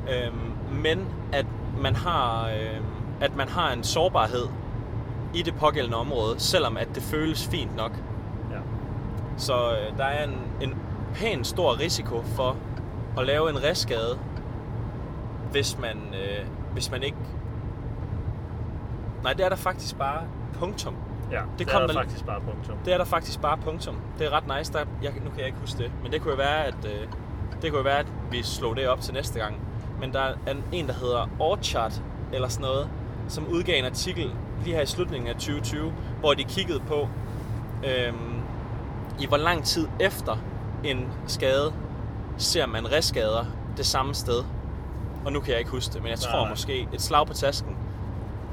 Øhm, 0.08 0.52
men 0.82 1.08
at 1.32 1.46
man 1.82 1.96
har 1.96 2.46
øh, 2.48 2.80
at 3.20 3.36
man 3.36 3.48
har 3.48 3.72
en 3.72 3.84
sårbarhed 3.84 4.48
i 5.34 5.42
det 5.42 5.54
pågældende 5.54 5.96
område, 5.96 6.34
selvom 6.40 6.76
at 6.76 6.88
det 6.94 7.02
føles 7.02 7.48
fint 7.48 7.76
nok. 7.76 7.92
ja. 8.50 8.58
Så 9.36 9.54
øh, 9.72 9.98
der 9.98 10.04
er 10.04 10.24
en, 10.24 10.38
en 10.60 10.74
pæn 11.14 11.44
stor 11.44 11.80
risiko 11.80 12.22
for 12.22 12.56
at 13.18 13.26
lave 13.26 13.50
en 13.50 13.62
restskade, 13.64 14.18
hvis 15.50 15.78
man, 15.78 15.96
øh, 16.14 16.46
hvis 16.72 16.90
man 16.90 17.02
ikke... 17.02 17.16
Nej, 19.22 19.32
det 19.32 19.44
er 19.44 19.48
der 19.48 19.56
faktisk 19.56 19.98
bare 19.98 20.22
punktum. 20.58 20.94
ja. 21.30 21.36
Det 21.40 21.58
det, 21.58 21.68
kom 21.68 21.82
er 21.82 21.86
der- 21.86 21.92
der 21.94 22.00
faktisk 22.02 22.26
bare 22.26 22.40
punktum. 22.40 22.76
Det 22.84 22.92
er 22.94 22.98
der 22.98 23.04
faktisk 23.04 23.40
bare 23.40 23.56
punktum. 23.56 23.96
Det 24.18 24.26
er 24.26 24.30
ret 24.30 24.58
nice. 24.58 24.72
Der, 24.72 24.78
jeg, 25.02 25.12
nu 25.24 25.30
kan 25.30 25.38
jeg 25.38 25.46
ikke 25.46 25.58
huske 25.60 25.78
det, 25.78 25.92
men 26.02 26.12
det 26.12 26.20
kunne 26.20 26.30
jo 26.30 26.36
være, 26.36 26.64
at, 26.64 26.74
øh, 26.84 27.00
det 27.62 27.70
kunne 27.70 27.78
jo 27.78 27.82
være, 27.84 27.98
at 27.98 28.06
vi 28.30 28.42
slog 28.42 28.76
det 28.76 28.88
op 28.88 29.00
til 29.00 29.14
næste 29.14 29.38
gang. 29.38 29.56
Men 30.00 30.12
der 30.12 30.20
er 30.20 30.34
en- 30.72 30.86
der 30.86 30.92
hedder 30.94 31.28
Orchard, 31.38 31.92
eller 32.32 32.48
sådan 32.48 32.62
noget, 32.66 32.88
som 33.28 33.46
udgav 33.46 33.78
en 33.78 33.84
artikel 33.84 34.30
lige 34.64 34.74
her 34.76 34.82
i 34.82 34.86
slutningen 34.86 35.28
af 35.28 35.34
2020, 35.34 35.92
hvor 36.20 36.34
de 36.34 36.44
kiggede 36.44 36.80
på, 36.88 37.08
øhm, 37.84 38.40
i 39.20 39.26
hvor 39.26 39.36
lang 39.36 39.64
tid 39.64 39.88
efter 40.00 40.36
en 40.84 41.08
skade 41.26 41.72
ser 42.36 42.66
man 42.66 42.92
restskader 42.92 43.44
det 43.76 43.86
samme 43.86 44.14
sted. 44.14 44.44
Og 45.24 45.32
nu 45.32 45.40
kan 45.40 45.50
jeg 45.50 45.58
ikke 45.58 45.70
huske 45.70 45.92
det, 45.94 46.02
men 46.02 46.10
jeg 46.10 46.18
tror 46.18 46.40
nej. 46.40 46.50
måske 46.50 46.88
et 46.92 47.02
slag 47.02 47.26
på 47.26 47.32
tasken. 47.34 47.76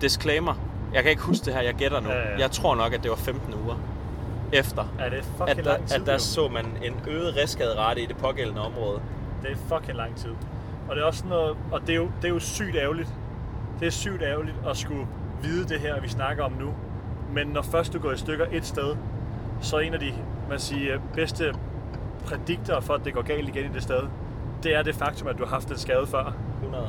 Disclaimer. 0.02 0.54
Jeg 0.94 1.04
kan 1.04 1.10
ikke 1.10 1.22
huske 1.24 1.46
det 1.46 1.54
her, 1.54 1.62
jeg 1.62 1.74
gætter 1.74 2.00
nu. 2.00 2.10
Ja, 2.10 2.30
ja. 2.30 2.38
Jeg 2.40 2.52
tror 2.52 2.76
nok, 2.76 2.94
at 2.94 3.04
det 3.04 3.12
var 3.12 3.18
15 3.18 3.54
uger 3.66 3.76
efter, 4.54 4.86
Er 5.00 5.10
det 5.10 5.24
fucking 5.24 5.50
at 5.50 5.58
der, 5.66 5.72
lang 5.72 5.88
tid? 5.88 5.96
at 6.02 6.06
der 6.08 6.18
så 6.18 6.48
man 6.48 6.66
en 6.84 6.94
øget 7.08 7.36
restskaderate 7.38 8.02
i 8.02 8.06
det 8.06 8.18
pågældende 8.18 8.62
område. 8.62 9.00
Det 9.44 9.52
er 9.52 9.56
fucking 9.78 9.98
lang 9.98 10.16
tid. 10.16 10.30
Og 10.90 10.96
det 10.96 11.02
er 11.02 11.06
også 11.06 11.18
sådan 11.18 11.30
noget, 11.30 11.58
og 11.72 11.82
det 11.82 11.90
er 11.90 11.96
jo, 11.96 12.10
det 12.22 12.28
er 12.28 12.34
jo 12.34 12.40
sygt 12.40 12.76
ærgerligt. 12.76 13.14
Det 13.80 13.86
er 13.88 13.92
sygt 13.92 14.22
ærgerligt 14.22 14.56
at 14.70 14.78
skulle 14.78 15.08
vide 15.42 15.68
det 15.68 15.80
her, 15.80 16.02
vi 16.02 16.08
snakker 16.08 16.44
om 16.44 16.52
nu. 16.52 16.74
Men 17.34 17.48
når 17.48 17.62
først 17.62 17.94
du 17.94 18.00
går 18.00 18.12
i 18.12 18.18
stykker 18.18 18.46
et 18.52 18.66
sted, 18.66 18.96
så 19.62 19.76
er 19.76 19.80
en 19.80 19.94
af 19.94 20.00
de 20.00 20.14
man 20.50 20.60
siger, 20.60 21.00
bedste 21.14 21.54
prædikter 22.26 22.80
for, 22.80 22.94
at 22.94 23.06
det 23.06 23.14
går 23.14 23.22
galt 23.22 23.50
igen 23.50 23.72
i 23.72 23.74
det 23.74 23.84
sted, 23.84 24.02
det 24.64 24.76
er 24.76 24.84
det 24.84 24.96
faktum, 24.96 25.28
at 25.28 25.38
du 25.38 25.44
har 25.44 25.50
haft 25.52 25.72
en 25.72 25.78
skade 25.78 26.08
før. 26.08 26.34
100. 26.64 26.86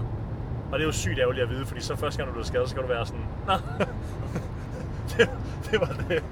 Og 0.73 0.79
det 0.79 0.81
er 0.81 0.87
jo 0.87 0.93
sygt 0.93 1.19
ærgerligt 1.19 1.43
at 1.45 1.51
vide, 1.51 1.67
fordi 1.67 1.81
så 1.81 1.97
første 1.97 2.19
gang, 2.19 2.29
du 2.29 2.33
bliver 2.33 2.47
skadet, 2.47 2.69
så 2.69 2.71
skal 2.71 2.83
du 2.83 2.89
være 2.89 3.07
sådan, 3.07 3.25
Nå, 3.47 3.53
det, 5.17 5.31
det 5.71 5.81
var 5.81 5.95
det. 6.09 6.25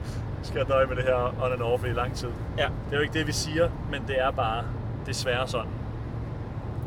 Skal 0.43 0.59
jeg 0.59 0.69
døje 0.69 0.87
med 0.87 0.97
det 0.97 1.05
her 1.05 1.45
on 1.45 1.53
and 1.53 1.63
off 1.63 1.85
i 1.85 1.89
lang 1.89 2.15
tid. 2.15 2.29
Ja, 2.59 2.63
Det 2.63 2.93
er 2.93 2.97
jo 2.97 3.03
ikke 3.03 3.15
det, 3.19 3.27
vi 3.27 3.33
siger, 3.33 3.69
men 3.91 4.03
det 4.09 4.21
er 4.21 4.31
bare 4.31 4.65
desværre 5.07 5.49
sådan. 5.49 5.71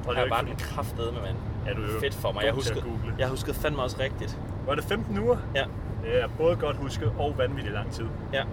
Og 0.09 0.15
det 0.15 0.23
er 0.23 0.29
bare 0.29 0.41
ikke 0.41 0.49
den 0.51 0.59
kraftede 0.59 1.11
med 1.11 1.21
mand. 1.21 1.35
Ja, 1.67 1.73
du 1.73 1.81
er 1.81 1.93
jo 1.93 1.99
Fedt 1.99 2.13
for 2.15 2.31
mig. 2.31 2.43
Jeg 2.43 2.53
huskede, 2.53 2.81
google. 2.81 3.15
jeg 3.19 3.27
huskede 3.27 3.55
fandme 3.55 3.81
også 3.81 3.97
rigtigt. 3.99 4.37
Var 4.67 4.75
det 4.75 4.83
15 4.83 5.19
uger? 5.19 5.37
Ja, 5.55 5.63
Det 6.03 6.21
er 6.23 6.27
både 6.37 6.55
godt 6.55 6.77
husket 6.77 7.11
og 7.19 7.33
vanvittigt 7.37 7.73
lang 7.75 7.91
tid. 7.91 8.05
ja. 8.33 8.43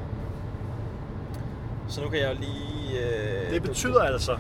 Så 1.89 2.01
nu 2.03 2.09
kan 2.09 2.19
jeg 2.21 2.31
jo 2.35 2.37
lige... 2.41 3.01
Øh, 3.47 3.51
Det 3.51 3.63
betyder 3.63 4.01
altså, 4.03 4.37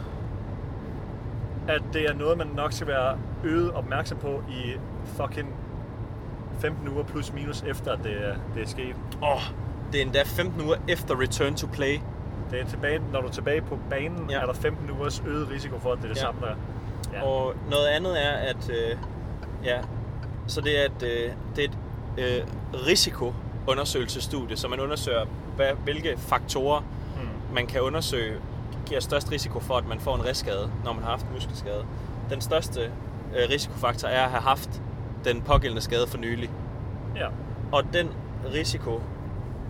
at 1.68 1.82
det 1.92 2.02
er 2.04 2.14
noget, 2.14 2.38
man 2.38 2.46
nok 2.46 2.72
skal 2.72 2.86
være 2.86 3.18
øget 3.44 3.72
opmærksom 3.72 4.18
på 4.18 4.42
i 4.48 4.72
fucking 5.06 5.54
15 6.60 6.88
uger 6.88 7.02
plus 7.04 7.32
minus 7.32 7.62
efter, 7.62 7.92
at 7.92 7.98
det 8.02 8.12
er, 8.28 8.34
det 8.54 8.62
er 8.62 8.66
sket. 8.66 8.94
Åh, 9.22 9.28
oh, 9.32 9.40
det 9.92 10.00
er 10.00 10.04
endda 10.04 10.22
15 10.26 10.62
uger 10.64 10.76
efter 10.88 11.20
Return 11.20 11.54
to 11.54 11.66
Play. 11.72 11.98
Det 12.50 12.60
er 12.60 12.64
tilbage, 12.66 13.00
når 13.12 13.20
du 13.20 13.26
er 13.26 13.30
tilbage 13.30 13.60
på 13.62 13.78
banen, 13.90 14.30
Ja. 14.30 14.40
er 14.40 14.46
der 14.46 14.52
15 14.52 14.90
ugers 14.90 15.22
øget 15.26 15.50
risiko 15.50 15.78
for, 15.78 15.92
at 15.92 15.98
det 15.98 16.04
er 16.04 16.08
det 16.08 16.16
Ja. 16.16 16.20
samme, 16.20 16.40
der 16.40 16.46
er. 16.46 16.54
Ja. 17.12 17.22
Og 17.22 17.54
noget 17.70 17.86
andet 17.86 18.24
er, 18.26 18.30
at 18.30 18.70
øh, 18.70 18.96
ja, 19.64 19.78
så 20.46 20.60
det 20.60 20.80
er 20.80 20.84
et, 20.84 21.02
øh, 21.02 21.32
det 21.56 21.64
er 21.64 21.68
et 21.68 21.78
øh, 22.18 22.42
risikoundersøgelsesstudie, 22.86 24.56
så 24.56 24.68
man 24.68 24.80
undersøger, 24.80 25.24
hvad, 25.56 25.70
hvilke 25.84 26.14
faktorer 26.18 26.80
Mm. 26.80 27.54
man 27.54 27.66
kan 27.66 27.80
undersøge 27.80 28.36
giver 28.86 29.00
størst 29.00 29.32
risiko 29.32 29.60
for, 29.60 29.74
at 29.76 29.86
man 29.88 30.00
får 30.00 30.14
en 30.14 30.24
ristskade, 30.24 30.70
når 30.84 30.92
man 30.92 31.02
har 31.02 31.10
haft 31.10 31.26
muskelskade. 31.34 31.84
Den 32.30 32.40
største 32.40 32.80
øh, 33.36 33.48
risikofaktor 33.50 34.08
er 34.08 34.24
at 34.24 34.30
have 34.30 34.42
haft 34.42 34.82
den 35.24 35.42
pågældende 35.42 35.82
skade 35.82 36.06
for 36.06 36.18
nylig. 36.18 36.50
Ja. 37.16 37.26
Og 37.72 37.82
den 37.92 38.08
risiko 38.54 39.00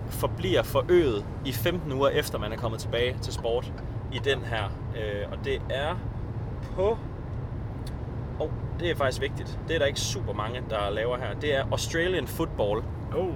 forbliver 0.08 0.62
forøget 0.62 1.24
i 1.44 1.52
15 1.52 1.92
uger 1.92 2.08
efter 2.08 2.38
man 2.38 2.52
er 2.52 2.56
kommet 2.56 2.80
tilbage 2.80 3.16
til 3.22 3.32
sport 3.32 3.72
i 4.12 4.18
den 4.18 4.38
her. 4.44 4.64
Øh, 4.96 5.32
og 5.32 5.38
det 5.44 5.62
er 5.70 5.96
på... 6.76 6.98
Det 8.80 8.90
er 8.90 8.96
faktisk 8.96 9.20
vigtigt. 9.22 9.58
Det 9.68 9.74
er 9.74 9.78
der 9.78 9.86
ikke 9.86 10.00
super 10.00 10.32
mange, 10.32 10.62
der 10.70 10.90
laver 10.90 11.16
her. 11.18 11.34
Det 11.40 11.54
er 11.54 11.64
Australian 11.70 12.26
Football. 12.26 12.82
Oh, 13.16 13.28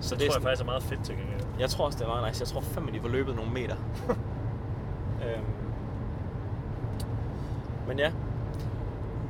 Så 0.00 0.14
det 0.14 0.20
det 0.20 0.26
er 0.26 0.32
tror 0.32 0.32
jeg 0.32 0.32
sådan, 0.32 0.42
faktisk 0.42 0.62
er 0.62 0.66
meget 0.66 0.82
fedt 0.82 1.04
til 1.04 1.14
gengæld. 1.16 1.40
jeg 1.58 1.70
tror 1.70 1.84
også, 1.86 1.98
det 1.98 2.04
er 2.04 2.08
meget 2.08 2.28
nice. 2.28 2.40
Jeg 2.42 2.48
tror 2.48 2.60
fandme, 2.60 2.92
de 2.92 3.00
får 3.00 3.08
løbet 3.08 3.36
nogle 3.36 3.50
meter. 3.50 3.76
øhm. 5.26 5.44
Men 7.88 7.98
ja. 7.98 8.10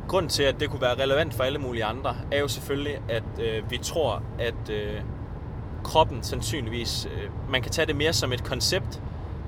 Grunden 0.09 0.29
til, 0.29 0.43
at 0.43 0.61
det 0.61 0.71
kunne 0.71 0.81
være 0.81 1.03
relevant 1.03 1.35
for 1.35 1.45
alle 1.45 1.59
mulige 1.59 1.85
andre, 1.85 2.17
er 2.33 2.41
jo 2.41 2.49
selvfølgelig, 2.49 3.01
at 3.09 3.23
øh, 3.41 3.71
vi 3.71 3.79
tror, 3.79 4.23
at 4.39 4.71
øh, 4.71 5.01
kroppen 5.85 6.23
sandsynligvis... 6.23 7.07
Øh, 7.07 7.31
man 7.51 7.63
kan 7.63 7.73
tage 7.73 7.87
det 7.87 7.97
mere 7.97 8.13
som 8.13 8.33
et 8.33 8.45
koncept, 8.45 9.03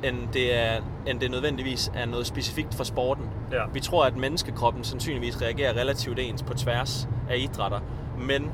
end 0.05 0.17
det, 0.33 0.55
er, 0.59 0.81
end 1.07 1.21
det 1.21 1.31
nødvendigvis 1.31 1.91
er 1.95 2.07
noget 2.07 2.27
specifikt 2.27 2.75
for 2.75 2.85
sporten. 2.85 3.25
Ja. 3.53 3.63
Vi 3.73 3.81
tror, 3.81 4.05
at 4.05 4.17
menneskekroppen 4.17 4.85
sandsynligvis 4.85 5.43
reagerer 5.43 5.73
relativt 5.81 6.19
ens 6.19 6.43
på 6.43 6.55
tværs 6.55 7.09
af 7.31 7.37
idrætter, 7.39 7.81
men 8.19 8.51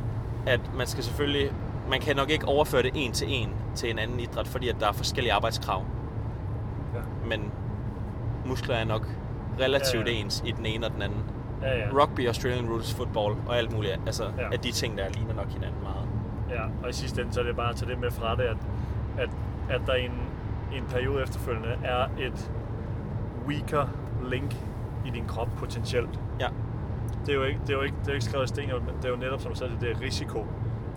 at 0.47 0.61
man 0.77 0.87
skal 0.87 1.05
selvfølgelig, 1.05 1.53
man 1.91 2.01
kan 2.01 2.17
nok 2.17 2.31
ikke 2.31 2.47
overføre 2.47 2.83
det 2.83 2.91
en 2.95 3.13
til 3.13 3.27
en 3.31 3.49
til 3.75 3.91
en 3.91 3.99
anden 3.99 4.21
idræt, 4.21 4.49
fordi 4.49 4.69
at 4.69 4.77
der 4.81 4.89
er 4.89 4.93
forskellige 4.93 5.33
arbejdskrav. 5.33 5.85
Ja. 6.95 7.01
Men 7.29 7.51
muskler 8.47 8.75
er 8.75 8.85
nok 8.85 9.07
relativt 9.61 10.07
Ja, 10.07 10.13
ja. 10.13 10.19
ens 10.19 10.43
i 10.47 10.51
den 10.51 10.67
ene 10.67 10.87
og 10.87 10.93
den 10.93 11.03
anden. 11.03 11.21
Ja, 11.63 11.79
ja. 11.79 11.85
Rugby, 11.93 12.27
Australian 12.27 12.69
Rules 12.71 12.95
Football 12.95 13.37
og 13.49 13.57
alt 13.59 13.73
muligt, 13.73 14.01
altså 14.07 14.25
Ja. 14.39 14.53
af 14.53 14.59
de 14.61 14.73
ting, 14.73 14.99
der 14.99 15.09
ligner 15.09 15.35
nok 15.35 15.49
hinanden 15.49 15.83
meget. 15.83 16.09
Ja, 16.51 16.63
og 16.83 16.91
i 16.91 16.93
sidste 16.93 17.21
ende, 17.23 17.33
så 17.33 17.41
er 17.41 17.45
det 17.45 17.57
bare 17.57 17.71
at 17.71 17.77
tage 17.77 17.91
det 17.91 18.01
med 18.01 18.11
fra 18.11 18.37
det, 18.37 18.43
at, 18.43 18.57
at, 19.19 19.29
at 19.71 19.81
der 19.87 19.95
i 19.95 20.05
en, 20.05 20.21
en 20.77 20.85
periode 20.91 21.23
efterfølgende 21.23 21.69
er 21.85 22.05
et 22.19 22.51
weaker 23.47 23.87
link 24.31 24.57
i 25.09 25.11
din 25.11 25.25
krop 25.29 25.49
potentielt. 25.57 26.21
Ja, 26.41 26.49
Det 27.27 27.29
er 27.35 27.35
jo 27.39 27.43
ikke, 27.43 27.61
det 27.67 27.71
er 27.71 27.75
jo 27.77 27.83
ikke, 27.83 27.97
det 28.01 28.07
er 28.09 28.13
jo 28.13 28.15
ikke 28.15 28.25
skrevet 28.25 28.45
i 28.45 28.49
sten, 28.49 28.69
det 28.69 29.05
er 29.05 29.09
jo 29.09 29.17
netop, 29.17 29.41
som 29.41 29.53
du 29.53 29.59
sagde, 29.59 29.73
det 29.81 29.91
er 29.91 30.01
risiko 30.01 30.39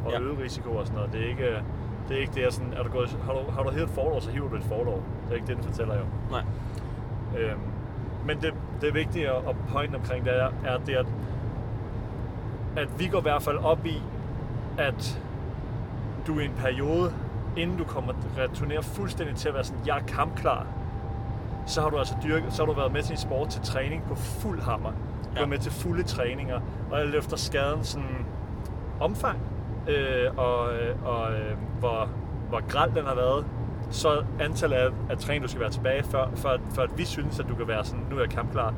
og 0.06 0.12
Ja. 0.12 0.20
øget 0.20 0.40
risiko 0.40 0.70
og 0.76 0.86
sådan 0.88 0.98
noget. 0.98 1.14
Det 1.14 1.22
er 1.26 1.30
ikke, 1.30 1.64
det 2.10 2.18
er 2.18 2.22
ikke 2.22 2.34
det, 2.34 2.42
at 2.42 2.54
sådan, 2.54 2.74
er 2.74 2.84
du 2.84 2.90
gået, 2.90 3.18
har, 3.26 3.34
du, 3.34 3.52
har 3.52 3.64
du 3.64 3.70
hævet 3.72 3.84
et 3.90 3.90
forlov, 3.96 4.22
så 4.22 4.32
hiver 4.32 4.50
du 4.50 4.56
et 4.56 4.64
forlov. 4.64 5.04
Det 5.26 5.32
er 5.32 5.36
ikke 5.36 5.48
det, 5.48 5.56
den 5.56 5.64
fortæller 5.64 5.96
jo. 5.98 6.04
nej. 6.32 6.44
Øhm, 7.40 7.60
men 8.26 8.42
det, 8.42 8.54
det 8.82 8.94
vigtige 8.94 9.30
at, 9.30 9.36
at 9.50 9.56
pointe 9.74 9.96
omkring 9.96 10.26
det 10.26 10.40
er, 10.42 10.50
er 10.66 10.78
det, 10.78 10.94
at, 10.96 11.06
at 12.78 13.00
vi 13.00 13.08
går 13.08 13.18
i 13.20 13.22
hvert 13.22 13.42
fald 13.44 13.58
op 13.58 13.86
i, 13.86 14.02
at 14.78 15.22
du 16.28 16.40
i 16.40 16.46
en 16.46 16.54
periode, 16.58 17.14
inden 17.58 17.78
du 17.78 17.84
kommer 17.84 18.14
returnere 18.38 18.84
fuldstændig 18.84 19.36
til 19.36 19.48
at 19.48 19.54
være 19.56 19.64
sådan, 19.64 19.82
jeg 19.88 19.98
er 19.98 20.02
kampklar, 20.04 20.66
så 21.66 21.82
har 21.82 21.90
du 21.90 21.98
altså 21.98 22.16
dyrket, 22.24 22.54
så 22.54 22.62
har 22.66 22.74
du 22.74 22.80
været 22.80 22.94
med 22.94 23.04
til 23.04 23.12
en 23.12 23.18
sport 23.18 23.50
til 23.50 23.62
træning 23.62 24.04
på 24.08 24.16
fuld 24.16 24.62
hammer. 24.62 24.92
Du 25.36 25.40
Ja. 25.40 25.46
med 25.46 25.58
til 25.58 25.72
fulde 25.72 26.04
træninger, 26.04 26.60
og 26.92 27.00
alt 27.00 27.16
efter 27.16 27.38
skaden 27.38 27.84
sådan 27.84 28.26
omfang, 29.00 29.40
øh, 29.88 30.38
og, 30.38 30.74
øh, 30.74 30.96
og 31.06 31.32
øh, 31.34 31.58
hvor, 31.80 32.10
hvor 32.50 32.68
græld 32.68 32.92
den 32.96 33.06
har 33.06 33.16
været, 33.16 33.46
så 33.90 34.24
antallet 34.40 34.78
af, 34.78 34.90
af 35.10 35.18
træning, 35.18 35.44
du 35.44 35.48
skal 35.50 35.62
være 35.62 35.70
tilbage, 35.70 36.04
før, 36.04 36.28
før, 36.36 36.58
før 36.76 36.84
at 36.84 36.98
vi 36.98 37.06
synes, 37.06 37.40
at 37.40 37.46
du 37.50 37.56
kan 37.56 37.68
være 37.68 37.86
sådan, 37.86 38.06
nu 38.10 38.16
er 38.16 38.20
jeg 38.20 38.30
kampklar, 38.30 38.74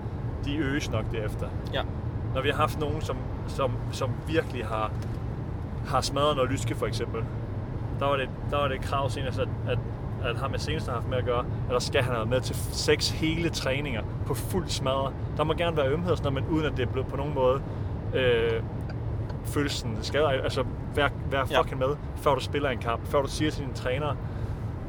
de 0.46 0.58
øges 0.58 0.92
nok 0.92 1.06
derefter. 1.12 1.48
Ja, 1.74 1.82
Når 2.36 2.42
vi 2.42 2.50
har 2.50 2.56
haft 2.58 2.80
nogen, 2.80 3.02
som, 3.02 3.18
som, 3.48 3.72
som 3.92 4.12
virkelig 4.28 4.66
har, 4.66 4.92
har 5.88 6.02
smadret 6.02 6.36
noget 6.36 6.52
lyske, 6.52 6.75
for 6.75 6.86
eksempel, 6.86 7.24
der 8.00 8.06
var 8.06 8.16
det, 8.16 8.30
der 8.52 8.58
var 8.58 8.68
det 8.68 8.75
et 8.75 8.82
krav 8.82 9.10
senest, 9.10 9.40
at, 9.40 9.48
at, 9.68 9.80
at 10.24 10.36
ham 10.39 10.51
jeg 10.51 10.62
senest 10.62 10.88
har 10.88 10.94
haft 10.94 11.08
med 11.10 11.18
at 11.18 11.25
gøre, 11.25 11.39
at 11.39 11.70
der 11.70 11.80
skal 11.80 12.03
han 12.03 12.13
have 12.15 12.25
med 12.25 12.42
til 12.42 12.56
seks 12.72 13.10
hele 13.10 13.50
træninger 13.50 14.01
på 14.25 14.34
fuld 14.34 14.68
smadre. 14.68 15.12
Der 15.38 15.44
må 15.44 15.53
gerne 15.53 15.77
være 15.77 15.88
ømhed 15.89 16.12
og 16.12 16.18
sådan 16.18 16.34
noget, 16.34 16.48
men 16.50 16.58
uden 16.58 16.65
at 16.72 16.77
det 16.77 16.88
er 16.88 16.92
blevet 16.92 17.08
på 17.08 17.18
nogen 17.18 17.34
måde 17.34 17.62
øh, 18.13 18.63
føles 19.46 19.72
sådan 19.72 19.98
skader. 20.01 20.27
Altså, 20.27 20.63
vær, 20.96 21.10
vær 21.32 21.46
Ja. 21.51 21.62
fucking 21.62 21.80
med, 21.80 21.96
før 22.15 22.36
du 22.36 22.42
spiller 22.42 22.70
en 22.70 22.77
kamp. 22.77 23.06
Før 23.06 23.22
du 23.22 23.27
siger 23.27 23.51
til 23.51 23.62
dine 23.63 23.74
træner, 23.74 24.15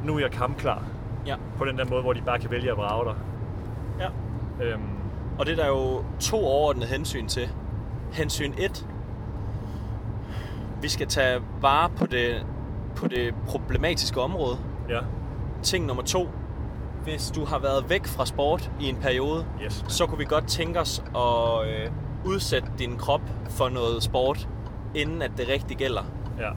nu 0.04 0.16
er 0.16 0.20
jeg 0.20 0.30
kampklar. 0.30 0.82
ja, 1.26 1.34
På 1.58 1.64
den 1.64 1.78
der 1.78 1.84
måde, 1.84 2.02
hvor 2.02 2.12
de 2.12 2.20
bare 2.20 2.38
kan 2.38 2.50
vælge 2.50 2.70
at 2.70 2.76
vrage 2.76 3.04
dig. 3.04 3.14
ja. 4.00 4.08
Øhm, 4.64 4.82
Og 5.38 5.46
det 5.46 5.52
er 5.58 5.62
der 5.62 5.68
jo 5.68 6.04
to 6.20 6.36
overordnede 6.46 6.86
hensyn 6.86 7.26
til. 7.26 7.48
Hensyn 8.12 8.52
1. 8.58 8.86
Vi 10.82 10.88
skal 10.88 11.06
tage 11.06 11.40
vare 11.60 11.90
på 11.96 12.06
det, 12.06 12.46
på 12.96 13.08
det 13.08 13.34
problematiske 13.46 14.20
område. 14.20 14.56
ja, 14.88 14.98
Ting 15.64 15.86
nummer 15.86 16.02
to. 16.02 16.28
Hvis 17.02 17.30
du 17.30 17.44
har 17.44 17.58
været 17.58 17.90
væk 17.90 18.06
fra 18.06 18.26
sport 18.26 18.70
i 18.80 18.88
en 18.88 18.96
periode, 18.96 19.46
yes. 19.64 19.84
så 19.88 20.06
kunne 20.06 20.18
vi 20.18 20.24
godt 20.24 20.48
tænke 20.48 20.80
os 20.80 21.04
at 21.16 21.68
øh, 21.68 21.90
udsætte 22.24 22.68
din 22.78 22.96
krop 22.96 23.20
for 23.50 23.68
noget 23.68 24.02
sport, 24.02 24.48
inden 24.94 25.22
at 25.22 25.30
det 25.36 25.48
rigtig 25.48 25.76
gælder. 25.76 26.02
Ja. 26.38 26.50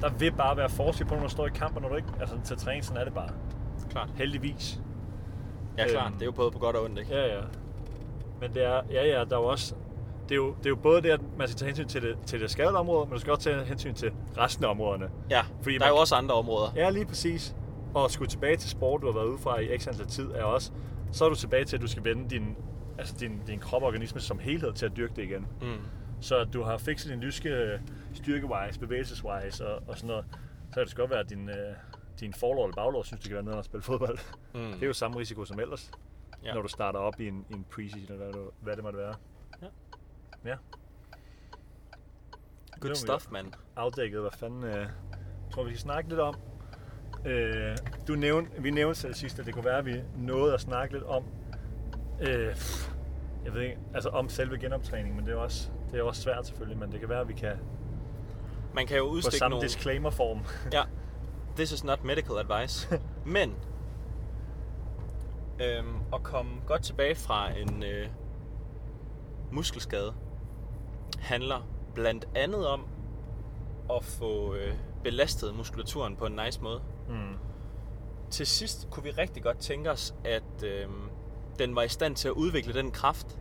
Der 0.00 0.10
vil 0.10 0.32
bare 0.32 0.56
være 0.56 0.68
forskel 0.68 1.06
på, 1.06 1.14
når 1.14 1.22
du 1.22 1.28
står 1.28 1.46
i 1.46 1.50
kamp, 1.54 1.76
og 1.76 1.82
når 1.82 1.88
du 1.88 1.94
ikke... 1.96 2.08
Altså, 2.20 2.34
til 2.44 2.56
træning, 2.56 2.84
sådan 2.84 3.00
er 3.00 3.04
det 3.04 3.14
bare. 3.14 3.28
Klart. 3.90 4.08
Heldigvis. 4.16 4.80
Ja, 5.78 5.88
klart. 5.88 6.06
Øhm. 6.06 6.14
Det 6.14 6.22
er 6.22 6.26
jo 6.26 6.32
både 6.32 6.50
på 6.50 6.58
godt 6.58 6.76
og 6.76 6.84
ondt, 6.84 6.98
ikke? 6.98 7.14
Ja, 7.14 7.34
ja. 7.36 7.40
Men 8.40 8.54
det 8.54 8.64
er, 8.64 8.80
ja, 8.90 9.04
ja, 9.06 9.24
der 9.24 9.36
er 9.36 9.40
jo 9.40 9.44
også, 9.46 9.74
det 10.28 10.32
er 10.32 10.36
jo, 10.36 10.48
det 10.58 10.66
er 10.66 10.70
jo 10.70 10.76
både 10.76 11.02
det, 11.02 11.08
at 11.10 11.20
man 11.38 11.48
skal 11.48 11.58
tage 11.58 11.66
hensyn 11.66 11.88
til 11.88 12.02
det, 12.02 12.16
til 12.26 12.40
det 12.40 12.50
skadede 12.50 12.76
område, 12.78 13.06
men 13.06 13.14
du 13.14 13.20
skal 13.20 13.32
også 13.32 13.44
tage 13.50 13.64
hensyn 13.64 13.94
til 13.94 14.10
resten 14.38 14.64
af 14.64 14.68
områderne. 14.70 15.08
Ja, 15.30 15.40
Fordi 15.62 15.74
der 15.78 15.84
er 15.84 15.88
man- 15.88 15.94
jo 15.94 16.00
også 16.00 16.14
andre 16.14 16.34
områder. 16.34 16.68
Ja, 16.76 16.90
lige 16.90 17.06
præcis. 17.06 17.54
At 18.04 18.10
skulle 18.10 18.28
tilbage 18.28 18.56
til 18.56 18.70
sport, 18.70 19.00
du 19.02 19.06
har 19.06 19.12
været 19.14 19.26
ude 19.26 19.38
fra 19.38 19.58
i 19.58 19.78
x 19.78 19.86
antal 19.88 20.06
tid, 20.06 20.30
er 20.30 20.42
også, 20.44 20.72
så 21.12 21.24
er 21.24 21.28
du 21.28 21.34
tilbage 21.34 21.64
til, 21.64 21.76
at 21.76 21.82
du 21.82 21.86
skal 21.86 22.04
vende 22.04 22.30
din, 22.30 22.56
altså 22.98 23.16
din, 23.20 23.42
din 23.46 23.58
krop 23.58 23.82
og 23.82 23.88
organisme 23.88 24.20
som 24.20 24.38
helhed 24.38 24.72
til 24.72 24.86
at 24.86 24.96
dyrke 24.96 25.12
det 25.16 25.22
igen. 25.22 25.46
Mm. 25.60 25.76
Så 26.20 26.44
du 26.44 26.62
har 26.62 26.78
fikset 26.78 27.10
din 27.12 27.20
lyske 27.20 27.80
styrkewise, 28.14 28.80
bevægelseswise 28.80 29.66
og, 29.66 29.82
og 29.88 29.96
sådan 29.96 30.06
noget, 30.08 30.24
så 30.70 30.74
kan 30.74 30.86
det 30.86 30.96
godt 30.96 31.10
være, 31.10 31.20
at 31.20 31.30
din, 31.30 31.48
øh, 31.48 31.74
din 32.20 32.32
forlov 32.34 32.64
eller 32.64 32.74
baglov 32.76 33.04
synes, 33.04 33.20
det 33.20 33.28
kan 33.28 33.34
være 33.34 33.44
noget 33.44 33.58
at 33.58 33.64
spille 33.64 33.82
fodbold. 33.82 34.18
Mm. 34.54 34.60
Det 34.72 34.82
er 34.82 34.86
jo 34.86 34.92
samme 34.92 35.18
risiko 35.18 35.44
som 35.44 35.60
ellers, 35.60 35.90
Ja. 36.44 36.54
når 36.54 36.62
du 36.62 36.68
starter 36.68 36.98
op 36.98 37.20
i 37.20 37.28
en, 37.28 37.46
i 37.50 37.52
en 37.54 37.66
preseason, 37.70 38.12
eller 38.12 38.16
hvad, 38.32 38.52
hvad 38.60 38.76
det 38.76 38.84
måtte 38.84 38.98
være. 38.98 39.14
Ja. 39.62 39.66
Ja. 40.50 40.56
Good 42.80 42.94
stuff, 42.94 43.30
man. 43.30 43.54
Afdækket, 43.76 44.20
hvad 44.20 44.30
fanden 44.30 44.64
øh, 44.64 44.86
tror, 45.50 45.64
vi 45.64 45.70
skal 45.70 45.78
snakke 45.80 46.08
lidt 46.08 46.20
om. 46.20 46.34
Øh, 47.26 47.76
du 48.08 48.14
nævnte, 48.14 48.62
vi 48.62 48.70
nævnte 48.70 49.00
selv 49.00 49.14
sidst, 49.14 49.38
at 49.38 49.46
det 49.46 49.54
kunne 49.54 49.64
være, 49.64 49.78
at 49.78 49.86
vi 49.86 50.02
nåede 50.16 50.54
at 50.54 50.60
snakke 50.60 50.94
lidt 50.94 51.04
om, 51.04 51.24
øh, 52.20 52.56
jeg 53.44 53.54
ved 53.54 53.62
ikke, 53.62 53.78
altså 53.94 54.08
om 54.08 54.28
selve 54.28 54.58
genoptræning, 54.58 55.16
men 55.16 55.26
det 55.26 55.32
er 55.32 55.36
også, 55.38 55.70
det 55.92 55.98
er 55.98 56.02
også 56.02 56.22
svært 56.22 56.46
selvfølgelig, 56.46 56.78
men 56.78 56.92
det 56.92 57.00
kan 57.00 57.08
være, 57.08 57.20
at 57.20 57.28
vi 57.28 57.32
kan 57.34 57.52
Man 58.74 58.86
kan 58.86 58.96
jo 58.96 59.04
på 59.04 59.10
udstikke 59.10 59.38
samme 59.38 59.50
nogle... 59.50 59.68
disclaimer-form. 59.68 60.40
Ja, 60.72 60.82
this 61.56 61.72
is 61.72 61.84
not 61.84 62.04
medical 62.04 62.38
advice. 62.38 63.00
Men 63.24 63.54
øhm, 65.60 65.96
at 66.14 66.22
komme 66.22 66.50
godt 66.66 66.82
tilbage 66.82 67.14
fra 67.14 67.58
en 67.58 67.82
øh, 67.82 68.08
muskelskade 69.52 70.14
handler 71.18 71.68
blandt 71.94 72.28
andet 72.34 72.66
om 72.66 72.86
at 73.90 74.04
få 74.04 74.54
øh, 74.54 74.74
belastet 75.04 75.54
muskulaturen 75.54 76.16
på 76.16 76.26
en 76.26 76.40
nice 76.44 76.62
måde. 76.62 76.80
Mm. 77.08 77.36
Til 78.30 78.46
sidst 78.46 78.88
kunne 78.90 79.02
vi 79.04 79.10
rigtig 79.10 79.42
godt 79.42 79.58
tænke 79.58 79.90
os, 79.90 80.14
at 80.24 80.62
øh, 80.64 80.86
den 81.58 81.76
var 81.76 81.82
i 81.82 81.88
stand 81.88 82.16
til 82.16 82.28
at 82.28 82.32
udvikle 82.32 82.74
den 82.74 82.90
kraft. 82.90 83.38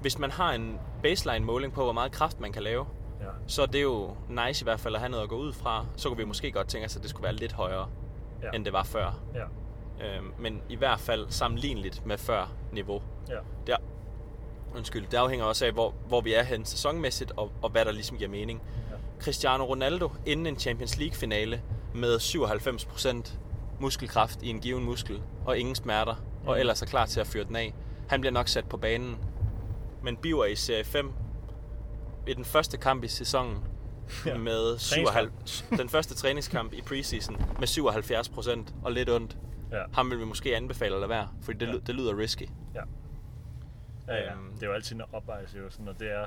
Hvis 0.00 0.18
man 0.18 0.30
har 0.30 0.52
en 0.52 0.78
baseline-måling 1.02 1.72
på, 1.72 1.82
hvor 1.84 1.92
meget 1.92 2.12
kraft 2.12 2.40
man 2.40 2.52
kan 2.52 2.62
lave, 2.62 2.86
Ja. 3.20 3.26
så 3.46 3.62
er 3.62 3.66
det 3.66 3.82
jo 3.82 4.10
nice 4.28 4.62
i 4.62 4.64
hvert 4.64 4.80
fald 4.80 4.94
at 4.94 5.00
have 5.00 5.10
noget 5.10 5.22
at 5.22 5.28
gå 5.28 5.36
ud 5.36 5.52
fra. 5.52 5.86
Så 5.96 6.08
kunne 6.08 6.16
vi 6.18 6.24
måske 6.24 6.52
godt 6.52 6.68
tænke 6.68 6.84
os, 6.86 6.96
at 6.96 7.02
det 7.02 7.10
skulle 7.10 7.22
være 7.24 7.32
lidt 7.32 7.52
højere, 7.52 7.88
Ja. 8.42 8.50
end 8.54 8.64
det 8.64 8.72
var 8.72 8.82
før. 8.82 9.20
Ja. 9.34 9.44
Øhm, 10.06 10.32
men 10.38 10.62
i 10.68 10.76
hvert 10.76 11.00
fald 11.00 11.26
sammenligneligt 11.30 12.06
med 12.06 12.18
før 12.18 12.52
niveau. 12.72 13.02
Ja. 13.28 13.38
Der, 13.66 13.76
undskyld, 14.76 15.06
det 15.06 15.16
afhænger 15.16 15.44
også 15.46 15.66
af, 15.66 15.72
hvor, 15.72 15.94
hvor 16.08 16.20
vi 16.20 16.32
er 16.34 16.42
hen 16.42 16.64
sæsonmæssigt, 16.64 17.32
og, 17.36 17.52
og 17.62 17.70
hvad 17.70 17.84
der 17.84 17.92
ligesom 17.92 18.16
giver 18.18 18.30
mening. 18.30 18.62
Ja. 18.90 18.96
Cristiano 19.20 19.64
Ronaldo 19.64 20.10
inden 20.26 20.46
en 20.46 20.58
Champions 20.58 20.98
League-finale 20.98 21.62
med 21.96 22.16
97% 22.20 23.38
muskelkraft 23.80 24.42
i 24.42 24.48
en 24.48 24.60
given 24.60 24.84
muskel, 24.84 25.22
og 25.46 25.58
ingen 25.58 25.74
smerter, 25.74 26.14
og 26.46 26.54
Mm. 26.54 26.60
ellers 26.60 26.82
er 26.82 26.86
klar 26.86 27.06
til 27.06 27.20
at 27.20 27.26
fyre 27.26 27.44
den 27.44 27.56
af. 27.56 27.74
Han 28.08 28.20
bliver 28.20 28.32
nok 28.32 28.48
sat 28.48 28.68
på 28.68 28.76
banen 28.76 29.16
men 30.02 30.16
Biver 30.16 30.44
i 30.44 30.54
serie 30.54 30.84
5 30.84 31.12
i 32.28 32.34
den 32.34 32.44
første 32.44 32.76
kamp 32.76 33.04
i 33.04 33.08
sæsonen 33.08 33.64
Ja. 34.26 34.30
ja. 34.30 34.38
med 34.38 34.78
77, 34.78 35.64
den 35.78 35.88
første 35.88 36.14
træningskamp 36.14 36.72
i 36.72 36.82
preseason 36.82 37.36
med 37.58 37.66
77 37.66 38.28
procent 38.28 38.74
og 38.84 38.92
lidt 38.92 39.10
ondt. 39.10 39.36
Ja. 39.72 39.82
Ham 39.92 40.10
vil 40.10 40.18
vi 40.18 40.24
måske 40.24 40.56
anbefale 40.56 40.94
at 40.94 41.00
lade 41.00 41.08
være, 41.10 41.28
fordi 41.42 41.58
det, 41.58 41.66
Ja. 41.66 41.72
ja. 41.72 41.78
det 41.78 41.94
lyder 41.94 42.18
risky. 42.18 42.48
Ja, 42.74 42.80
ja. 44.08 44.32
Øhm. 44.32 44.52
Det 44.54 44.62
er 44.62 44.66
jo 44.66 44.72
altid 44.72 44.96
en 44.96 45.02
opvejelse, 45.12 45.58
jo, 45.58 45.70
sådan, 45.70 45.88
og 45.88 46.00
det 46.00 46.10
er 46.12 46.26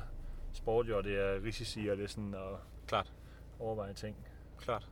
sport, 0.54 0.88
jo, 0.90 0.98
og 0.98 1.04
det 1.04 1.14
er 1.20 1.44
risici, 1.46 1.88
og 1.88 1.98
det 1.98 2.04
er 2.04 2.08
sådan 2.08 2.34
at 2.34 2.60
Klart. 2.88 3.14
overveje 3.60 3.94
ting. 3.94 4.16
Klart. 4.58 4.88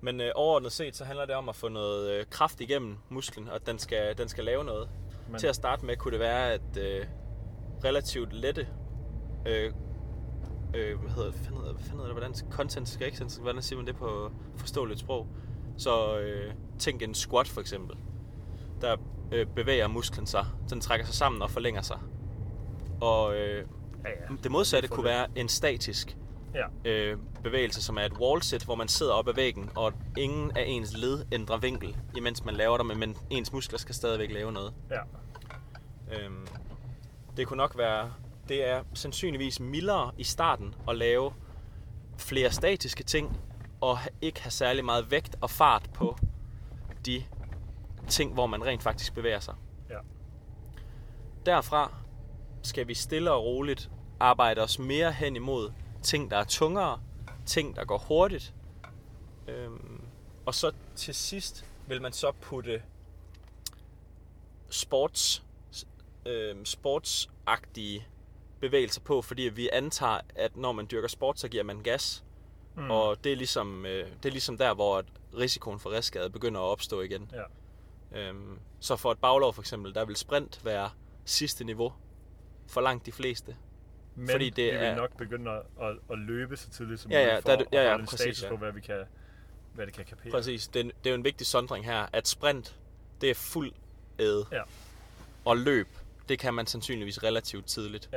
Men 0.00 0.20
øh, 0.20 0.30
overordnet 0.34 0.72
set, 0.72 0.96
så 0.96 1.04
handler 1.04 1.26
det 1.26 1.34
om 1.34 1.48
at 1.48 1.56
få 1.56 1.68
noget 1.68 2.10
øh, 2.10 2.26
kraft 2.30 2.60
igennem 2.60 2.96
musklen, 3.08 3.48
og 3.48 3.54
at 3.54 3.66
den 3.66 3.78
skal, 3.78 4.18
den 4.18 4.28
skal 4.28 4.44
lave 4.44 4.64
noget. 4.64 4.88
Men. 5.28 5.38
Til 5.38 5.46
at 5.46 5.54
starte 5.54 5.86
med 5.86 5.96
kunne 5.96 6.12
det 6.12 6.20
være, 6.20 6.52
at 6.52 6.76
øh, 6.78 7.06
relativt 7.84 8.32
lette, 8.32 8.68
øh, 9.46 9.72
øh, 10.74 10.98
hvad 11.00 11.10
hedder, 11.10 11.30
hvad 11.30 11.40
fanden 11.40 11.60
hedder, 11.60 11.72
hvad 11.72 11.84
fanden 11.84 12.00
hedder 12.00 12.14
det, 12.14 12.14
hvordan, 12.14 12.34
content 12.50 12.88
skal 12.88 13.06
ikke, 13.06 13.24
hvordan 13.40 13.62
siger 13.62 13.76
man 13.76 13.86
det 13.86 13.96
på 13.96 14.30
forståeligt 14.56 15.00
sprog? 15.00 15.26
Så 15.76 16.18
øh, 16.18 16.52
tænk 16.78 17.02
en 17.02 17.14
squat 17.14 17.48
for 17.48 17.60
eksempel. 17.60 17.96
Der 18.80 18.96
øh, 19.32 19.46
bevæger 19.46 19.88
musklen 19.88 20.26
sig. 20.26 20.46
Den 20.70 20.80
trækker 20.80 21.06
sig 21.06 21.14
sammen 21.14 21.42
og 21.42 21.50
forlænger 21.50 21.82
sig. 21.82 21.98
Og 23.00 23.36
øh, 23.36 23.64
ja, 24.04 24.10
ja. 24.10 24.36
det 24.42 24.50
modsatte 24.50 24.88
kunne 24.88 25.04
være 25.04 25.26
en 25.36 25.48
statisk 25.48 26.16
Ja, 26.54 26.90
øh, 26.90 27.18
bevægelse, 27.42 27.82
som 27.82 27.96
er 27.96 28.02
et 28.02 28.12
wall 28.12 28.42
sit, 28.42 28.64
hvor 28.64 28.74
man 28.74 28.88
sidder 28.88 29.12
op 29.12 29.28
ad 29.28 29.34
væggen, 29.34 29.70
og 29.76 29.92
ingen 30.16 30.56
af 30.56 30.64
ens 30.66 30.96
led 30.96 31.24
ændrer 31.32 31.56
vinkel, 31.56 31.96
imens 32.16 32.44
man 32.44 32.54
laver 32.54 32.76
det, 32.76 32.98
men 32.98 33.16
ens 33.30 33.52
muskler 33.52 33.78
skal 33.78 33.94
stadigvæk 33.94 34.30
lave 34.30 34.52
noget. 34.52 34.74
ja. 34.90 35.00
Øhm, 36.12 36.46
det 37.36 37.46
kunne 37.46 37.56
nok 37.56 37.78
være, 37.78 38.12
det 38.48 38.68
er 38.68 38.82
sandsynligvis 38.94 39.60
mildere 39.60 40.12
i 40.18 40.24
starten 40.24 40.74
at 40.88 40.96
lave 40.96 41.32
flere 42.18 42.50
statiske 42.50 43.04
ting, 43.04 43.40
og 43.80 43.98
ikke 44.20 44.42
have 44.42 44.50
særlig 44.50 44.84
meget 44.84 45.10
vægt 45.10 45.36
og 45.40 45.50
fart 45.50 45.90
på 45.94 46.18
de 47.06 47.24
ting, 48.08 48.34
hvor 48.34 48.46
man 48.46 48.64
rent 48.64 48.82
faktisk 48.82 49.14
bevæger 49.14 49.40
sig. 49.40 49.54
Ja. 49.90 49.98
Derfra 51.46 51.94
skal 52.62 52.88
vi 52.88 52.94
stille 52.94 53.32
og 53.32 53.44
roligt 53.44 53.90
arbejde 54.20 54.60
os 54.60 54.78
mere 54.78 55.12
hen 55.12 55.36
imod 55.36 55.70
ting, 56.02 56.30
der 56.30 56.36
er 56.36 56.44
tungere, 56.44 57.00
ting, 57.46 57.76
der 57.76 57.84
går 57.84 57.98
hurtigt. 57.98 58.54
Øhm, 59.48 60.00
og 60.46 60.54
så 60.54 60.72
til 60.96 61.14
sidst 61.14 61.64
vil 61.86 62.02
man 62.02 62.12
så 62.12 62.32
putte 62.40 62.82
sports, 64.70 65.44
øhm, 66.26 66.64
sportsagtige 66.64 68.06
bevægelser 68.60 69.00
på, 69.00 69.22
fordi 69.22 69.42
vi 69.42 69.68
antager, 69.72 70.20
at 70.34 70.56
når 70.56 70.72
man 70.72 70.86
dyrker 70.90 71.08
sport, 71.08 71.38
så 71.38 71.48
giver 71.48 71.62
man 71.62 71.82
gas. 71.82 72.24
Mm. 72.76 72.90
Og 72.90 73.24
det 73.24 73.32
er, 73.32 73.36
ligesom, 73.36 73.86
øh, 73.86 74.06
det 74.22 74.28
er 74.28 74.32
ligesom 74.32 74.58
der, 74.58 74.74
hvor 74.74 74.98
at 74.98 75.04
risikoen 75.38 75.78
for 75.78 75.90
restskade 75.90 76.30
begynder 76.30 76.60
at 76.60 76.64
opstå 76.64 77.00
igen. 77.00 77.30
Ja. 77.32 78.18
Øhm, 78.18 78.58
så 78.80 78.96
for 78.96 79.12
et 79.12 79.18
baglov 79.18 79.54
for 79.54 79.62
eksempel, 79.62 79.94
der 79.94 80.04
vil 80.04 80.16
sprint 80.16 80.64
være 80.64 80.90
sidste 81.24 81.64
niveau 81.64 81.92
for 82.66 82.80
langt 82.80 83.06
de 83.06 83.12
fleste. 83.12 83.56
Men 84.18 84.28
fordi 84.30 84.50
det 84.50 84.72
vi 84.72 84.78
vil 84.78 84.86
er- 84.86 84.96
nok 84.96 85.16
begynde 85.16 85.50
at, 85.50 85.62
at, 85.80 85.96
at 86.12 86.18
løbe 86.18 86.56
så 86.56 86.70
tidligt 86.70 87.00
som 87.00 87.10
Ja, 87.10 87.20
ja, 87.20 87.26
muligt, 87.26 87.42
for 87.42 87.48
der 87.50 87.56
er 87.56 87.64
ja, 87.72 87.78
ja, 87.78 87.84
at 87.84 87.88
holde 87.90 88.02
en 88.02 88.06
præcis, 88.06 88.20
status 88.20 88.42
ja. 88.42 88.48
på, 88.48 88.56
hvad, 88.56 88.72
vi 88.72 88.80
kan, 88.80 89.04
hvad 89.74 89.86
det 89.86 89.94
kan 89.94 90.04
kapere. 90.04 90.30
Præcis. 90.32 90.68
Det 90.68 90.80
er, 90.80 90.84
det 90.84 91.06
er 91.06 91.10
jo 91.10 91.14
en 91.14 91.24
vigtig 91.24 91.46
sondring 91.46 91.84
her, 91.84 92.06
at 92.12 92.28
sprint, 92.28 92.76
det 93.20 93.30
er 93.30 93.34
fuld 93.34 93.72
æde. 94.18 94.46
Ja. 94.52 94.62
Og 95.44 95.56
løb, 95.56 95.88
det 96.28 96.38
kan 96.38 96.54
man 96.54 96.66
sandsynligvis 96.66 97.22
relativt 97.22 97.66
tidligt. 97.66 98.10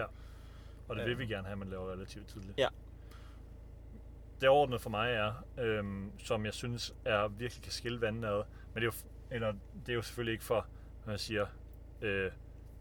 Og 0.87 0.95
det 0.95 1.03
vil 1.05 1.11
Øhm. 1.11 1.19
vi 1.19 1.25
gerne 1.25 1.43
have, 1.47 1.51
at 1.51 1.57
man 1.57 1.69
laver 1.69 1.91
relativt 1.91 2.27
tidligt. 2.27 2.53
Ja. 2.57 2.67
Det 4.41 4.49
overordnede 4.49 4.79
for 4.79 4.89
mig 4.89 5.11
er, 5.13 5.33
øhm, 5.59 6.11
som 6.19 6.45
jeg 6.45 6.53
synes 6.53 6.93
er 7.05 7.27
virkelig 7.27 7.63
kan 7.63 7.71
skille 7.71 8.01
vandene 8.01 8.27
ad, 8.27 8.43
men 8.73 8.75
det 8.75 8.81
er 8.81 8.85
jo, 8.85 8.91
eller, 9.31 9.51
det 9.85 9.89
er 9.91 9.93
jo 9.93 10.01
selvfølgelig 10.01 10.31
ikke 10.31 10.43
for, 10.43 10.67
når 11.05 11.13
jeg 11.13 11.19
siger, 11.19 11.45
øh, 12.01 12.31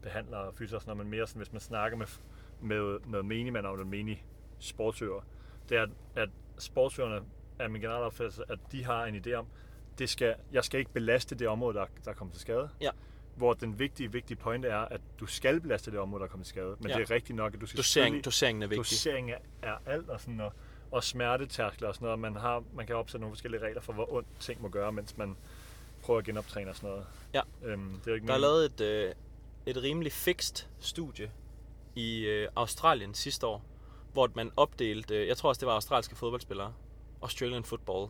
behandlere 0.01 0.41
og 0.41 0.53
noget, 0.59 0.97
men 0.97 1.09
mere 1.09 1.27
sådan, 1.27 1.39
hvis 1.39 1.51
man 1.51 1.61
snakker 1.61 1.97
med, 1.97 2.07
med, 2.61 2.99
med 2.99 3.23
menigmand 3.23 3.65
og 3.65 3.77
med 3.77 3.85
menig 3.85 4.25
sportsøver, 4.59 5.21
det 5.69 5.77
er, 5.77 5.87
at, 6.15 6.29
sportsøverne 6.57 7.21
er 7.59 7.67
min 7.67 7.81
generelle 7.81 8.05
opfattelse, 8.05 8.43
at 8.49 8.59
de 8.71 8.83
har 8.85 9.05
en 9.05 9.15
idé 9.15 9.33
om, 9.33 9.45
det 9.99 10.09
skal, 10.09 10.35
jeg 10.51 10.63
skal 10.63 10.79
ikke 10.79 10.91
belaste 10.93 11.35
det 11.35 11.47
område, 11.47 11.77
der, 11.77 11.85
der 12.05 12.11
er 12.11 12.15
kommet 12.15 12.33
til 12.33 12.41
skade. 12.41 12.69
Ja. 12.81 12.89
Hvor 13.35 13.53
den 13.53 13.79
vigtige, 13.79 14.11
vigtige 14.11 14.37
pointe 14.37 14.67
er, 14.67 14.77
at 14.77 15.01
du 15.19 15.25
skal 15.25 15.61
belaste 15.61 15.91
det 15.91 15.99
område, 15.99 16.19
der 16.19 16.25
er 16.25 16.29
kommet 16.29 16.45
til 16.45 16.49
skade. 16.53 16.75
Men 16.79 16.89
Ja. 16.89 16.97
det 16.97 17.01
er 17.09 17.15
rigtigt 17.15 17.35
nok, 17.35 17.53
at 17.53 17.61
du 17.61 17.65
skal 17.65 17.77
Dosering, 17.77 18.25
doseringen 18.25 18.63
er 18.63 18.67
vigtig. 18.67 18.79
dosering 18.91 19.31
er, 19.31 19.37
er 19.61 19.75
alt, 19.85 20.09
og, 20.09 20.19
sådan, 20.21 20.39
og, 20.39 20.53
og 20.91 21.03
smertetærskler 21.03 21.87
og 21.87 21.95
sådan 21.95 22.05
noget. 22.05 22.19
Man, 22.19 22.35
har, 22.35 22.63
man 22.73 22.87
kan 22.87 22.95
opsætte 22.95 23.21
nogle 23.21 23.35
forskellige 23.35 23.61
regler 23.61 23.81
for, 23.81 23.93
hvor 23.93 24.13
ondt 24.13 24.27
ting 24.39 24.61
må 24.61 24.69
gøre, 24.69 24.91
mens 24.91 25.17
man 25.17 25.35
prøver 26.01 26.19
at 26.19 26.25
genoptræne 26.25 26.69
og 26.69 26.75
sådan 26.75 26.89
noget. 26.89 27.05
Ja. 27.33 27.41
Øhm, 27.63 27.99
det 28.05 28.11
er 28.11 28.15
ikke 28.15 28.27
Der 28.27 28.33
er 28.33 28.37
lavet 28.37 28.65
et, 28.65 28.81
øh, 28.81 29.13
et 29.65 29.83
rimelig 29.83 30.11
fikst 30.11 30.69
studie 30.79 31.31
i 31.95 32.19
øh, 32.19 32.47
Australien 32.55 33.13
sidste 33.13 33.47
år, 33.47 33.63
hvor 34.13 34.29
man 34.35 34.51
opdelte, 34.57 35.15
øh, 35.15 35.27
jeg 35.27 35.37
tror 35.37 35.49
også 35.49 35.59
det 35.59 35.67
var 35.67 35.73
australske 35.73 36.15
fodboldspillere, 36.15 36.73
Australian 37.21 37.63
Football, 37.63 38.09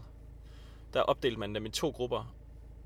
der 0.94 1.02
opdelte 1.02 1.40
man 1.40 1.56
dem 1.56 1.66
i 1.66 1.70
to 1.70 1.90
grupper. 1.90 2.34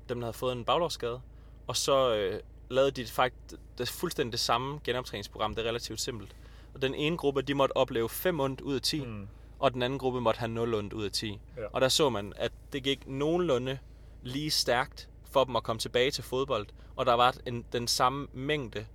Dem, 0.08 0.18
der 0.20 0.26
havde 0.26 0.36
fået 0.36 0.52
en 0.52 0.64
baglovsskade, 0.64 1.20
og 1.66 1.76
så 1.76 2.14
øh, 2.14 2.40
lavede 2.70 2.90
de 2.90 3.06
faktisk 3.06 3.60
det, 3.78 3.88
fuldstændig 3.88 4.32
det 4.32 4.40
samme 4.40 4.80
genoptræningsprogram. 4.84 5.54
Det 5.54 5.64
er 5.64 5.68
relativt 5.68 6.00
simpelt. 6.00 6.36
Og 6.74 6.82
den 6.82 6.94
ene 6.94 7.16
gruppe, 7.16 7.42
de 7.42 7.54
måtte 7.54 7.76
opleve 7.76 8.08
5 8.08 8.40
ondt 8.40 8.60
ud 8.60 8.74
af 8.74 8.82
10, 8.82 9.04
mm. 9.04 9.28
Og 9.58 9.74
den 9.74 9.82
anden 9.82 9.98
gruppe 9.98 10.20
måtte 10.20 10.38
have 10.38 10.48
0 10.48 10.74
ondt 10.74 10.92
ud 10.92 11.04
af 11.04 11.12
10. 11.12 11.40
Ja. 11.56 11.62
Og 11.72 11.80
der 11.80 11.88
så 11.88 12.10
man, 12.10 12.32
at 12.36 12.52
det 12.72 12.82
gik 12.82 13.08
nogenlunde 13.08 13.78
lige 14.22 14.50
stærkt 14.50 15.08
for 15.24 15.44
dem 15.44 15.56
at 15.56 15.62
komme 15.62 15.80
tilbage 15.80 16.10
til 16.10 16.24
fodbold. 16.24 16.66
Og 16.96 17.06
der 17.06 17.14
var 17.14 17.34
en, 17.46 17.64
den 17.72 17.88
samme 17.88 18.26
mængde 18.32 18.86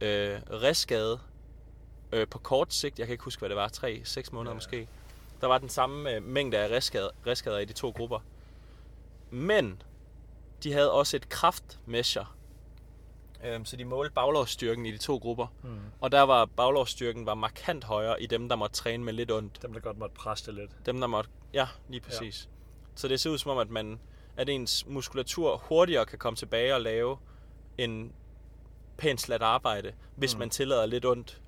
øh, 0.00 0.40
restskade 0.50 1.20
øh, 2.12 2.28
på 2.28 2.38
kort 2.38 2.74
sigt. 2.74 2.98
Jeg 2.98 3.06
kan 3.06 3.12
ikke 3.14 3.24
huske, 3.24 3.40
hvad 3.40 3.48
det 3.48 3.56
var. 3.56 3.68
3-6 3.68 4.28
måneder 4.32 4.50
Ja. 4.52 4.54
måske. 4.54 4.88
Der 5.40 5.46
var 5.46 5.58
den 5.58 5.68
samme 5.68 6.14
øh, 6.14 6.22
mængde 6.22 6.58
af 6.58 6.76
restskader, 6.76 7.08
restskader 7.26 7.58
i 7.58 7.64
de 7.64 7.72
to 7.72 7.90
grupper. 7.90 8.18
Men 9.30 9.82
de 10.62 10.72
havde 10.72 10.92
også 10.92 11.16
et 11.16 11.28
kraftmeasure. 11.28 12.26
Øh, 13.44 13.60
så 13.64 13.76
de 13.76 13.84
målte 13.84 14.12
baglovsstyrken 14.14 14.86
i 14.86 14.90
de 14.90 14.98
to 14.98 15.16
grupper. 15.16 15.46
mm. 15.62 15.78
Og 16.00 16.12
der 16.12 16.22
var 16.22 16.44
baglovsstyrken 16.44 17.26
var 17.26 17.34
markant 17.34 17.84
højere 17.84 18.22
i 18.22 18.26
dem, 18.26 18.48
der 18.48 18.56
måtte 18.56 18.76
træne 18.76 19.04
med 19.04 19.12
lidt 19.12 19.30
ondt. 19.30 19.62
Dem, 19.62 19.72
der 19.72 19.80
godt 19.80 19.98
måtte 19.98 20.14
presse 20.14 20.46
det 20.46 20.54
lidt. 20.54 20.70
Dem, 20.86 21.00
der 21.00 21.06
måtte... 21.06 21.30
Ja, 21.54 21.66
lige 21.88 22.00
præcis. 22.00 22.44
Ja. 22.44 22.50
Så 22.94 23.08
det 23.08 23.20
ser 23.20 23.30
ud 23.30 23.38
som 23.38 23.50
om, 23.50 23.58
at, 23.58 23.70
man, 23.70 24.00
at 24.36 24.48
ens 24.48 24.86
muskulatur 24.86 25.56
hurtigere 25.56 26.06
kan 26.06 26.18
komme 26.18 26.36
tilbage 26.36 26.74
og 26.74 26.80
lave 26.80 27.16
en 27.78 28.12
pænt 28.96 29.20
slat 29.20 29.42
arbejde, 29.42 29.92
hvis 30.16 30.34
mm. 30.34 30.38
man 30.38 30.50
tillader 30.50 30.86
lidt 30.86 31.04
ondt 31.04 31.40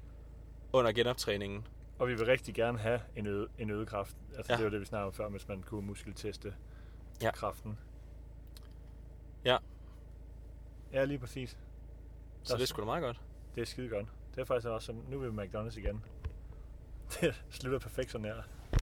under 0.73 0.93
genoptræningen. 0.93 1.67
Og 1.99 2.09
vi 2.09 2.15
vil 2.15 2.27
rigtig 2.27 2.55
gerne 2.55 2.79
have 2.79 3.01
en 3.17 3.27
øget, 3.27 3.49
en 3.59 3.71
øget 3.71 3.89
kraft. 3.89 4.17
Altså, 4.37 4.53
ja. 4.53 4.57
Det 4.57 4.65
var 4.65 4.71
det, 4.71 4.81
vi 4.81 4.85
snakkede 4.87 5.07
om 5.07 5.13
før, 5.13 5.29
hvis 5.29 5.49
man 5.49 5.63
kunne 5.63 5.87
muskelteste 5.87 6.55
Ja. 7.23 7.31
kraften. 7.31 7.79
Ja. 9.45 9.57
Ja, 10.93 11.05
lige 11.05 11.19
præcis. 11.19 11.59
Så 12.43 12.55
det 12.57 12.63
er 12.63 12.67
sgu 12.67 12.81
da 12.81 12.85
meget 12.87 13.03
godt. 13.03 13.21
Det 13.55 13.61
er 13.61 13.65
skide 13.67 13.89
godt. 13.89 14.07
Det 14.35 14.41
er 14.41 14.45
faktisk 14.45 14.69
også, 14.69 14.87
som- 14.87 15.05
nu 15.09 15.17
er 15.23 15.29
vi 15.31 15.37
ved 15.37 15.45
McDonald's 15.45 15.79
igen. 15.79 16.05
Det 17.21 17.43
slutter 17.51 17.79
perfekt 17.79 18.11
sådan 18.11 18.25
her. 18.25 18.43